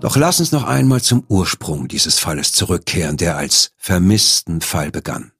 Doch 0.00 0.16
lass 0.16 0.40
uns 0.40 0.52
noch 0.52 0.64
einmal 0.64 1.00
zum 1.00 1.24
Ursprung 1.28 1.88
dieses 1.88 2.18
Falles 2.18 2.52
zurückkehren, 2.52 3.16
der 3.16 3.38
als 3.38 3.70
vermissten 3.78 4.60
Fall 4.60 4.90
begann. 4.90 5.32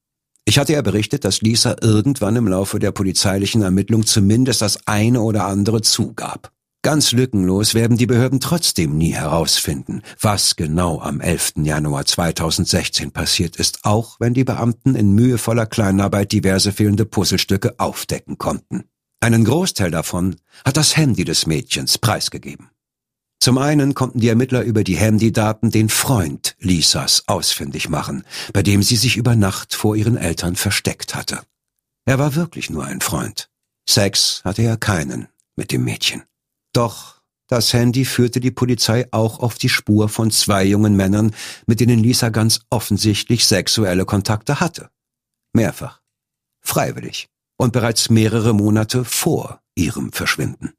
Ich 0.47 0.59
hatte 0.59 0.73
ja 0.73 0.81
berichtet, 0.81 1.27
dass 1.27 1.43
Lisa 1.43 1.77
irgendwann 1.83 2.37
im 2.37 2.49
Laufe 2.49 2.79
der 2.79 2.91
polizeilichen 2.91 3.61
Ermittlung 3.61 4.07
zumindest 4.07 4.63
das 4.63 4.87
eine 4.87 5.21
oder 5.21 5.45
andere 5.45 5.83
zugab. 5.83 6.53
Ganz 6.83 7.11
lückenlos 7.11 7.75
werden 7.75 7.97
die 7.97 8.07
Behörden 8.07 8.39
trotzdem 8.39 8.97
nie 8.97 9.13
herausfinden, 9.13 10.03
was 10.21 10.55
genau 10.55 11.01
am 11.01 11.21
11. 11.21 11.55
Januar 11.65 12.07
2016 12.07 13.11
passiert 13.11 13.57
ist, 13.57 13.81
auch 13.83 14.21
wenn 14.21 14.33
die 14.33 14.45
Beamten 14.45 14.95
in 14.95 15.13
mühevoller 15.13 15.67
Kleinarbeit 15.67 16.31
diverse 16.31 16.71
fehlende 16.71 17.05
Puzzlestücke 17.05 17.81
aufdecken 17.81 18.39
konnten. 18.39 18.85
Einen 19.21 19.45
Großteil 19.45 19.91
davon 19.91 20.37
hat 20.65 20.77
das 20.77 20.97
Handy 20.97 21.25
des 21.25 21.47
Mädchens 21.47 21.99
preisgegeben. 21.99 22.71
Zum 23.41 23.59
einen 23.59 23.95
konnten 23.95 24.21
die 24.21 24.29
Ermittler 24.29 24.63
über 24.63 24.85
die 24.85 24.97
Handydaten 24.97 25.71
den 25.71 25.89
Freund 25.89 26.57
Lisas 26.61 27.25
ausfindig 27.27 27.89
machen, 27.89 28.25
bei 28.53 28.63
dem 28.63 28.85
sie 28.85 28.97
sich 28.97 29.17
über 29.17 29.35
Nacht 29.35 29.75
vor 29.75 29.97
ihren 29.97 30.17
Eltern 30.17 30.55
versteckt 30.55 31.17
hatte. 31.17 31.41
Er 32.05 32.19
war 32.21 32.37
wirklich 32.37 32.71
nur 32.71 32.85
ein 32.85 33.01
Freund. 33.01 33.51
Sex 33.89 34.43
hatte 34.45 34.63
er 34.63 34.77
keinen 34.77 35.29
mit 35.57 35.73
dem 35.73 35.85
Mädchen. 35.85 36.23
Doch 36.79 37.17
das 37.49 37.73
Handy 37.73 38.05
führte 38.05 38.39
die 38.39 38.53
Polizei 38.53 39.09
auch 39.11 39.41
auf 39.41 39.59
die 39.59 39.69
Spur 39.69 40.09
von 40.09 40.31
zwei 40.31 40.63
jungen 40.63 40.95
Männern, 40.95 41.35
mit 41.67 41.81
denen 41.81 41.99
Lisa 41.99 42.29
ganz 42.29 42.61
offensichtlich 42.71 43.47
sexuelle 43.47 44.05
Kontakte 44.05 44.61
hatte. 44.61 44.89
Mehrfach. 45.53 46.01
Freiwillig. 46.61 47.27
Und 47.57 47.73
bereits 47.73 48.11
mehrere 48.11 48.53
Monate 48.55 49.05
vor 49.05 49.61
ihrem 49.75 50.13
Verschwinden. 50.13 50.73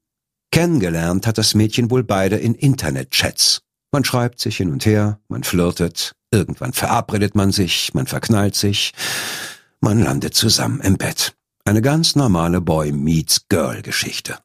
Kennengelernt 0.51 1.27
hat 1.27 1.38
das 1.38 1.53
Mädchen 1.53 1.91
wohl 1.91 2.05
beide 2.05 2.38
in 2.38 2.55
Internetchats. 2.55 3.59
Man 3.91 4.05
schreibt 4.05 4.39
sich 4.39 4.55
hin 4.55 4.71
und 4.71 4.85
her, 4.85 5.19
man 5.27 5.43
flirtet, 5.43 6.13
irgendwann 6.31 6.71
verabredet 6.71 7.35
man 7.35 7.51
sich, 7.51 7.93
man 7.93 8.07
verknallt 8.07 8.55
sich, 8.55 8.93
man 9.81 10.01
landet 10.01 10.33
zusammen 10.33 10.79
im 10.79 10.97
Bett. 10.97 11.35
Eine 11.65 11.81
ganz 11.81 12.15
normale 12.15 12.62
Boy 12.62 12.93
meets 12.93 13.49
Girl 13.49 13.81
Geschichte. 13.81 14.39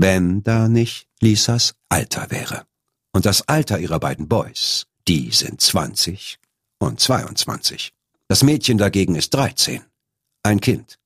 Wenn 0.00 0.44
da 0.44 0.68
nicht 0.68 1.08
Lisas 1.20 1.74
Alter 1.88 2.30
wäre. 2.30 2.62
Und 3.12 3.26
das 3.26 3.48
Alter 3.48 3.80
ihrer 3.80 3.98
beiden 3.98 4.28
Boys, 4.28 4.86
die 5.08 5.32
sind 5.32 5.60
20 5.60 6.38
und 6.78 7.00
22. 7.00 7.92
Das 8.28 8.44
Mädchen 8.44 8.78
dagegen 8.78 9.16
ist 9.16 9.30
13. 9.30 9.82
Ein 10.44 10.60
Kind. 10.60 11.00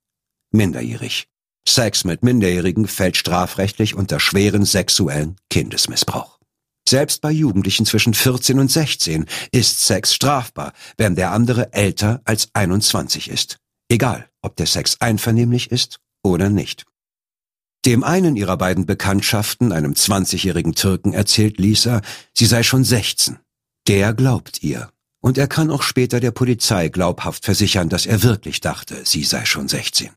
Minderjährig. 0.50 1.26
Sex 1.66 2.04
mit 2.04 2.22
Minderjährigen 2.22 2.86
fällt 2.86 3.16
strafrechtlich 3.16 3.94
unter 3.94 4.20
schweren 4.20 4.66
sexuellen 4.66 5.36
Kindesmissbrauch. 5.48 6.38
Selbst 6.86 7.22
bei 7.22 7.30
Jugendlichen 7.30 7.86
zwischen 7.86 8.12
14 8.12 8.58
und 8.58 8.70
16 8.70 9.24
ist 9.52 9.86
Sex 9.86 10.12
strafbar, 10.12 10.74
wenn 10.98 11.16
der 11.16 11.30
andere 11.30 11.72
älter 11.72 12.20
als 12.26 12.50
21 12.52 13.30
ist. 13.30 13.56
Egal, 13.88 14.28
ob 14.42 14.56
der 14.56 14.66
Sex 14.66 15.00
einvernehmlich 15.00 15.70
ist 15.70 15.98
oder 16.22 16.50
nicht. 16.50 16.84
Dem 17.84 18.04
einen 18.04 18.36
ihrer 18.36 18.56
beiden 18.56 18.86
Bekanntschaften, 18.86 19.72
einem 19.72 19.94
20-jährigen 19.94 20.74
Türken, 20.74 21.12
erzählt 21.12 21.58
Lisa, 21.58 22.00
sie 22.32 22.46
sei 22.46 22.62
schon 22.62 22.84
16. 22.84 23.38
Der 23.88 24.14
glaubt 24.14 24.62
ihr. 24.62 24.88
Und 25.20 25.36
er 25.36 25.48
kann 25.48 25.70
auch 25.70 25.82
später 25.82 26.20
der 26.20 26.30
Polizei 26.30 26.88
glaubhaft 26.88 27.44
versichern, 27.44 27.88
dass 27.88 28.06
er 28.06 28.22
wirklich 28.22 28.60
dachte, 28.60 29.02
sie 29.04 29.24
sei 29.24 29.44
schon 29.44 29.68
16. 29.68 30.10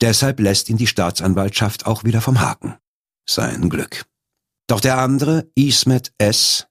Deshalb 0.00 0.40
lässt 0.40 0.68
ihn 0.68 0.76
die 0.76 0.86
Staatsanwaltschaft 0.86 1.86
auch 1.86 2.04
wieder 2.04 2.20
vom 2.20 2.40
Haken. 2.40 2.76
Sein 3.28 3.70
Glück. 3.70 4.04
Doch 4.66 4.80
der 4.80 4.98
andere, 4.98 5.50
Ismet 5.54 6.12
S., 6.18 6.66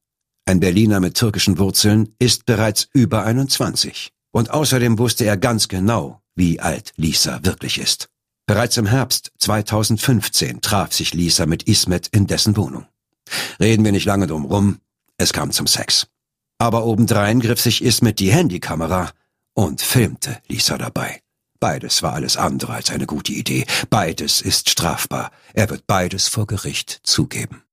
ein 0.46 0.60
Berliner 0.60 1.00
mit 1.00 1.16
türkischen 1.16 1.58
Wurzeln, 1.58 2.14
ist 2.20 2.46
bereits 2.46 2.88
über 2.94 3.24
21. 3.24 4.12
Und 4.32 4.52
außerdem 4.52 5.00
wusste 5.00 5.26
er 5.26 5.38
ganz 5.38 5.68
genau, 5.68 6.22
wie 6.36 6.60
alt 6.60 6.94
Lisa 6.98 7.40
wirklich 7.44 7.80
ist. 7.80 8.10
Bereits 8.48 8.78
im 8.78 8.86
Herbst 8.86 9.32
2015 9.40 10.62
traf 10.62 10.94
sich 10.94 11.14
Lisa 11.14 11.48
mit 11.48 11.64
Ismet 11.64 12.08
in 12.08 12.28
dessen 12.28 12.56
Wohnung. 12.56 12.86
Reden 13.60 13.84
wir 13.84 13.92
nicht 13.92 14.06
lange 14.06 14.28
drum 14.28 14.46
rum, 14.46 14.80
es 15.18 15.34
kam 15.34 15.52
zum 15.52 15.66
Sex. 15.66 16.08
Aber 16.60 16.86
obendrein 16.86 17.40
griff 17.40 17.60
sich 17.60 17.84
Ismet 17.84 18.20
die 18.20 18.32
Handykamera 18.32 19.12
und 19.54 19.82
filmte 19.82 20.38
Lisa 20.48 20.78
dabei. 20.78 21.22
Beides 21.60 22.04
war 22.04 22.14
alles 22.14 22.38
andere 22.38 22.74
als 22.74 22.92
eine 22.92 23.08
gute 23.08 23.32
Idee. 23.32 23.66
Beides 23.90 24.42
ist 24.42 24.70
strafbar. 24.70 25.32
Er 25.54 25.70
wird 25.70 25.88
beides 25.88 26.28
vor 26.28 26.46
Gericht 26.46 27.00
zugeben. 27.04 27.64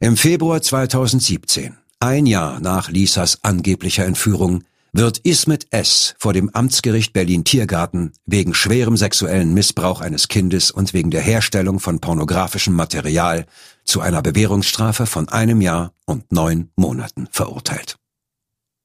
Im 0.00 0.16
Februar 0.16 0.60
2017, 0.60 1.76
ein 2.00 2.26
Jahr 2.26 2.60
nach 2.60 2.90
Lisas 2.90 3.44
angeblicher 3.44 4.04
Entführung, 4.04 4.64
wird 4.94 5.18
Ismet 5.18 5.66
S. 5.70 6.14
vor 6.18 6.32
dem 6.32 6.50
Amtsgericht 6.50 7.12
Berlin-Tiergarten 7.12 8.12
wegen 8.26 8.54
schwerem 8.54 8.96
sexuellen 8.96 9.52
Missbrauch 9.52 10.00
eines 10.00 10.28
Kindes 10.28 10.70
und 10.70 10.94
wegen 10.94 11.10
der 11.10 11.20
Herstellung 11.20 11.80
von 11.80 11.98
pornografischem 11.98 12.74
Material 12.74 13.44
zu 13.84 14.00
einer 14.00 14.22
Bewährungsstrafe 14.22 15.06
von 15.06 15.28
einem 15.28 15.60
Jahr 15.60 15.92
und 16.06 16.30
neun 16.30 16.70
Monaten 16.76 17.28
verurteilt. 17.32 17.96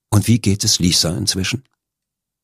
Und 0.10 0.28
wie 0.28 0.40
geht 0.40 0.64
es 0.64 0.80
Lisa 0.80 1.16
inzwischen? 1.16 1.64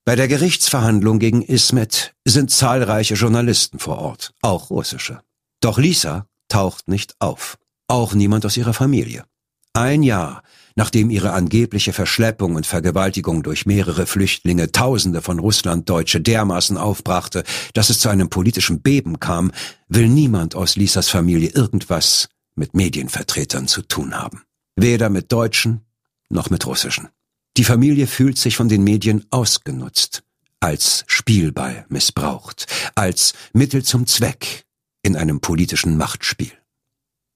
Bei 0.06 0.15
der 0.15 0.28
Gerichtsverhandlung 0.28 1.17
gegen 1.17 1.41
Ismet 1.41 2.13
sind 2.23 2.51
zahlreiche 2.51 3.15
Journalisten 3.15 3.80
vor 3.80 3.97
Ort, 3.97 4.36
auch 4.43 4.69
russische. 4.69 5.21
Doch 5.60 5.80
Lisa 5.80 6.28
taucht 6.49 6.88
nicht 6.88 7.15
auf, 7.17 7.58
auch 7.88 8.13
niemand 8.13 8.45
aus 8.45 8.58
ihrer 8.58 8.75
Familie. 8.75 9.25
Ein 9.73 10.04
Jahr 10.04 10.43
nachdem 10.76 11.10
ihre 11.10 11.32
angebliche 11.32 11.94
Verschleppung 11.94 12.56
und 12.56 12.66
Vergewaltigung 12.66 13.44
durch 13.44 13.66
mehrere 13.66 14.06
Flüchtlinge 14.06 14.72
Tausende 14.72 15.22
von 15.22 15.40
Russlanddeutsche 15.40 16.22
dermaßen 16.22 16.78
aufbrachte, 16.78 17.44
dass 17.74 17.90
es 17.90 18.00
zu 18.00 18.10
einem 18.10 18.30
politischen 18.30 18.82
Beben 18.82 19.20
kam, 19.20 19.52
will 19.88 20.10
niemand 20.10 20.56
aus 20.56 20.76
Lisas 20.76 21.10
Familie 21.10 21.50
irgendwas 21.50 22.30
mit 22.56 22.74
Medienvertretern 22.74 23.68
zu 23.68 23.82
tun 23.82 24.16
haben. 24.16 24.44
Weder 24.76 25.10
mit 25.10 25.32
Deutschen 25.32 25.82
noch 26.30 26.50
mit 26.50 26.66
Russischen. 26.66 27.10
Die 27.58 27.64
Familie 27.64 28.08
fühlt 28.08 28.38
sich 28.38 28.58
von 28.58 28.68
den 28.68 28.84
Medien 28.84 29.26
ausgenutzt, 29.30 30.24
als 30.60 31.06
Spielball 31.08 31.86
missbraucht, 31.90 32.68
als 32.96 33.34
Mittel 33.54 33.84
zum 33.84 34.08
Zweck 34.08 34.66
in 35.04 35.16
einem 35.16 35.40
politischen 35.40 35.96
Machtspiel. 35.96 36.52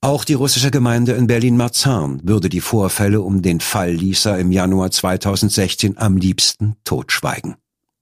Auch 0.02 0.24
die 0.24 0.34
russische 0.34 0.70
Gemeinde 0.70 1.12
in 1.12 1.26
Berlin-Marzahn 1.26 2.22
würde 2.24 2.48
die 2.48 2.62
Vorfälle 2.62 3.20
um 3.20 3.42
den 3.42 3.60
Fall 3.60 3.90
Lisa 3.90 4.36
im 4.36 4.50
Januar 4.50 4.90
2016 4.90 5.98
am 5.98 6.16
liebsten 6.16 6.76
totschweigen. 6.84 7.56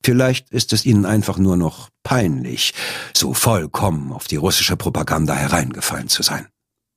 Vielleicht 0.04 0.50
ist 0.50 0.72
es 0.72 0.86
ihnen 0.86 1.04
einfach 1.04 1.38
nur 1.38 1.56
noch 1.56 1.88
peinlich, 2.04 2.72
so 3.16 3.34
vollkommen 3.34 4.12
auf 4.12 4.28
die 4.28 4.36
russische 4.36 4.76
Propaganda 4.76 5.34
hereingefallen 5.34 6.06
zu 6.06 6.22
sein. 6.22 6.46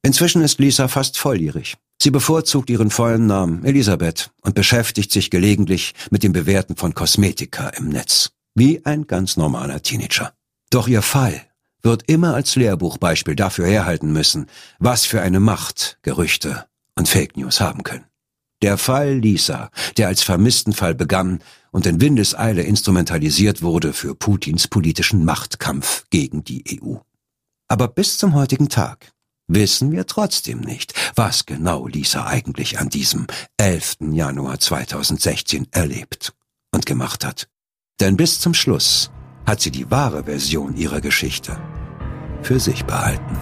Inzwischen 0.03 0.43
ist 0.43 0.59
Lisa 0.59 0.87
fast 0.87 1.17
volljährig. 1.17 1.77
Sie 1.99 2.11
bevorzugt 2.11 2.69
ihren 2.69 2.91
vollen 2.91 3.25
Namen 3.25 3.65
Elisabeth 3.65 4.29
und 4.41 4.53
beschäftigt 4.53 5.11
sich 5.11 5.31
gelegentlich 5.31 5.95
mit 6.11 6.21
dem 6.21 6.31
Bewerten 6.31 6.75
von 6.75 6.93
Kosmetika 6.93 7.69
im 7.69 7.89
Netz. 7.89 8.31
Wie 8.53 8.85
ein 8.85 9.07
ganz 9.07 9.35
normaler 9.35 9.81
Teenager. 9.81 10.33
Doch 10.69 10.87
ihr 10.87 11.01
Fall 11.01 11.41
wird 11.83 12.03
immer 12.07 12.33
als 12.33 12.55
Lehrbuchbeispiel 12.55 13.35
dafür 13.35 13.67
herhalten 13.67 14.11
müssen, 14.11 14.47
was 14.79 15.05
für 15.05 15.21
eine 15.21 15.39
Macht 15.39 15.97
Gerüchte 16.01 16.65
und 16.95 17.07
Fake 17.07 17.37
News 17.37 17.61
haben 17.61 17.83
können. 17.83 18.05
Der 18.61 18.77
Fall 18.77 19.17
Lisa, 19.17 19.71
der 19.97 20.07
als 20.07 20.21
Vermisstenfall 20.21 20.93
begann 20.93 21.39
und 21.71 21.85
in 21.85 21.99
Windeseile 21.99 22.61
instrumentalisiert 22.61 23.61
wurde 23.61 23.93
für 23.93 24.13
Putins 24.13 24.67
politischen 24.67 25.25
Machtkampf 25.25 26.05
gegen 26.11 26.43
die 26.43 26.79
EU. 26.81 26.97
Aber 27.67 27.87
bis 27.87 28.17
zum 28.17 28.35
heutigen 28.35 28.69
Tag 28.69 29.11
wissen 29.47 29.91
wir 29.91 30.05
trotzdem 30.05 30.59
nicht, 30.59 30.93
was 31.15 31.45
genau 31.45 31.87
Lisa 31.87 32.27
eigentlich 32.27 32.79
an 32.79 32.89
diesem 32.89 33.27
11. 33.57 33.97
Januar 34.11 34.59
2016 34.59 35.67
erlebt 35.71 36.33
und 36.71 36.85
gemacht 36.85 37.25
hat. 37.25 37.47
Denn 37.99 38.17
bis 38.17 38.39
zum 38.39 38.53
Schluss 38.53 39.11
hat 39.45 39.61
sie 39.61 39.71
die 39.71 39.89
wahre 39.89 40.23
Version 40.23 40.75
ihrer 40.75 41.01
Geschichte 41.01 41.57
für 42.41 42.59
sich 42.59 42.85
behalten. 42.85 43.37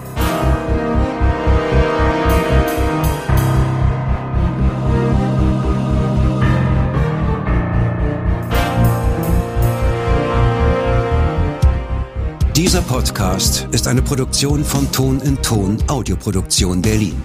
Dieser 12.56 12.82
Podcast 12.82 13.66
ist 13.72 13.88
eine 13.88 14.02
Produktion 14.02 14.64
von 14.64 14.92
Ton 14.92 15.18
in 15.20 15.40
Ton 15.42 15.78
Audioproduktion 15.88 16.82
Berlin. 16.82 17.20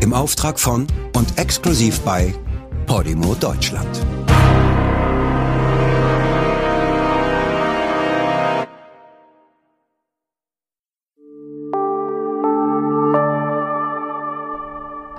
Im 0.00 0.12
Auftrag 0.12 0.58
von 0.58 0.86
und 1.14 1.38
exklusiv 1.38 2.00
bei 2.00 2.34
Podimo 2.86 3.34
Deutschland. 3.36 3.88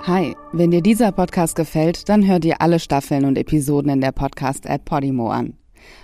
Hi, 0.06 0.36
wenn 0.52 0.70
dir 0.70 0.82
dieser 0.82 1.12
Podcast 1.12 1.56
gefällt, 1.56 2.10
dann 2.10 2.26
hör 2.26 2.38
dir 2.38 2.60
alle 2.60 2.78
Staffeln 2.78 3.24
und 3.24 3.38
Episoden 3.38 3.90
in 3.90 4.02
der 4.02 4.12
Podcast-App 4.12 4.84
Podimo 4.84 5.30
an. 5.30 5.54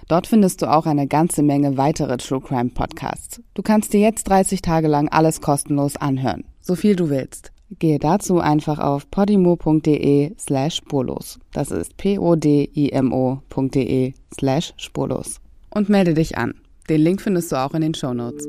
Dort 0.09 0.27
findest 0.27 0.63
du 0.63 0.73
auch 0.73 0.87
eine 0.87 1.07
ganze 1.07 1.43
Menge 1.43 1.77
weitere 1.77 2.17
True 2.17 2.41
Crime 2.41 2.71
Podcasts. 2.71 3.43
Du 3.53 3.61
kannst 3.61 3.93
dir 3.93 4.01
jetzt 4.01 4.27
30 4.27 4.63
Tage 4.63 4.89
lang 4.89 5.11
alles 5.11 5.43
kostenlos 5.43 5.99
anhören, 5.99 6.45
so 6.63 6.77
viel 6.77 6.97
du 6.97 7.11
willst. 7.11 7.53
Gehe 7.79 7.99
dazu 7.99 8.41
einfach 8.41 8.79
auf 8.79 9.11
podimo.de 9.11 10.35
slash 10.39 10.77
spurlos. 10.77 11.39
Das 11.53 11.71
ist 11.71 11.99
p-o-d-i-m-o.de 11.99 12.55
slash 14.35 14.73
spurlos. 14.79 15.43
Und 15.75 15.91
melde 15.91 16.15
dich 16.15 16.39
an. 16.39 16.55
Den 16.89 17.03
Link 17.03 17.21
findest 17.21 17.53
du 17.53 17.57
auch 17.57 17.75
in 17.75 17.83
den 17.83 17.93
Show 17.93 18.15
Notes. 18.15 18.49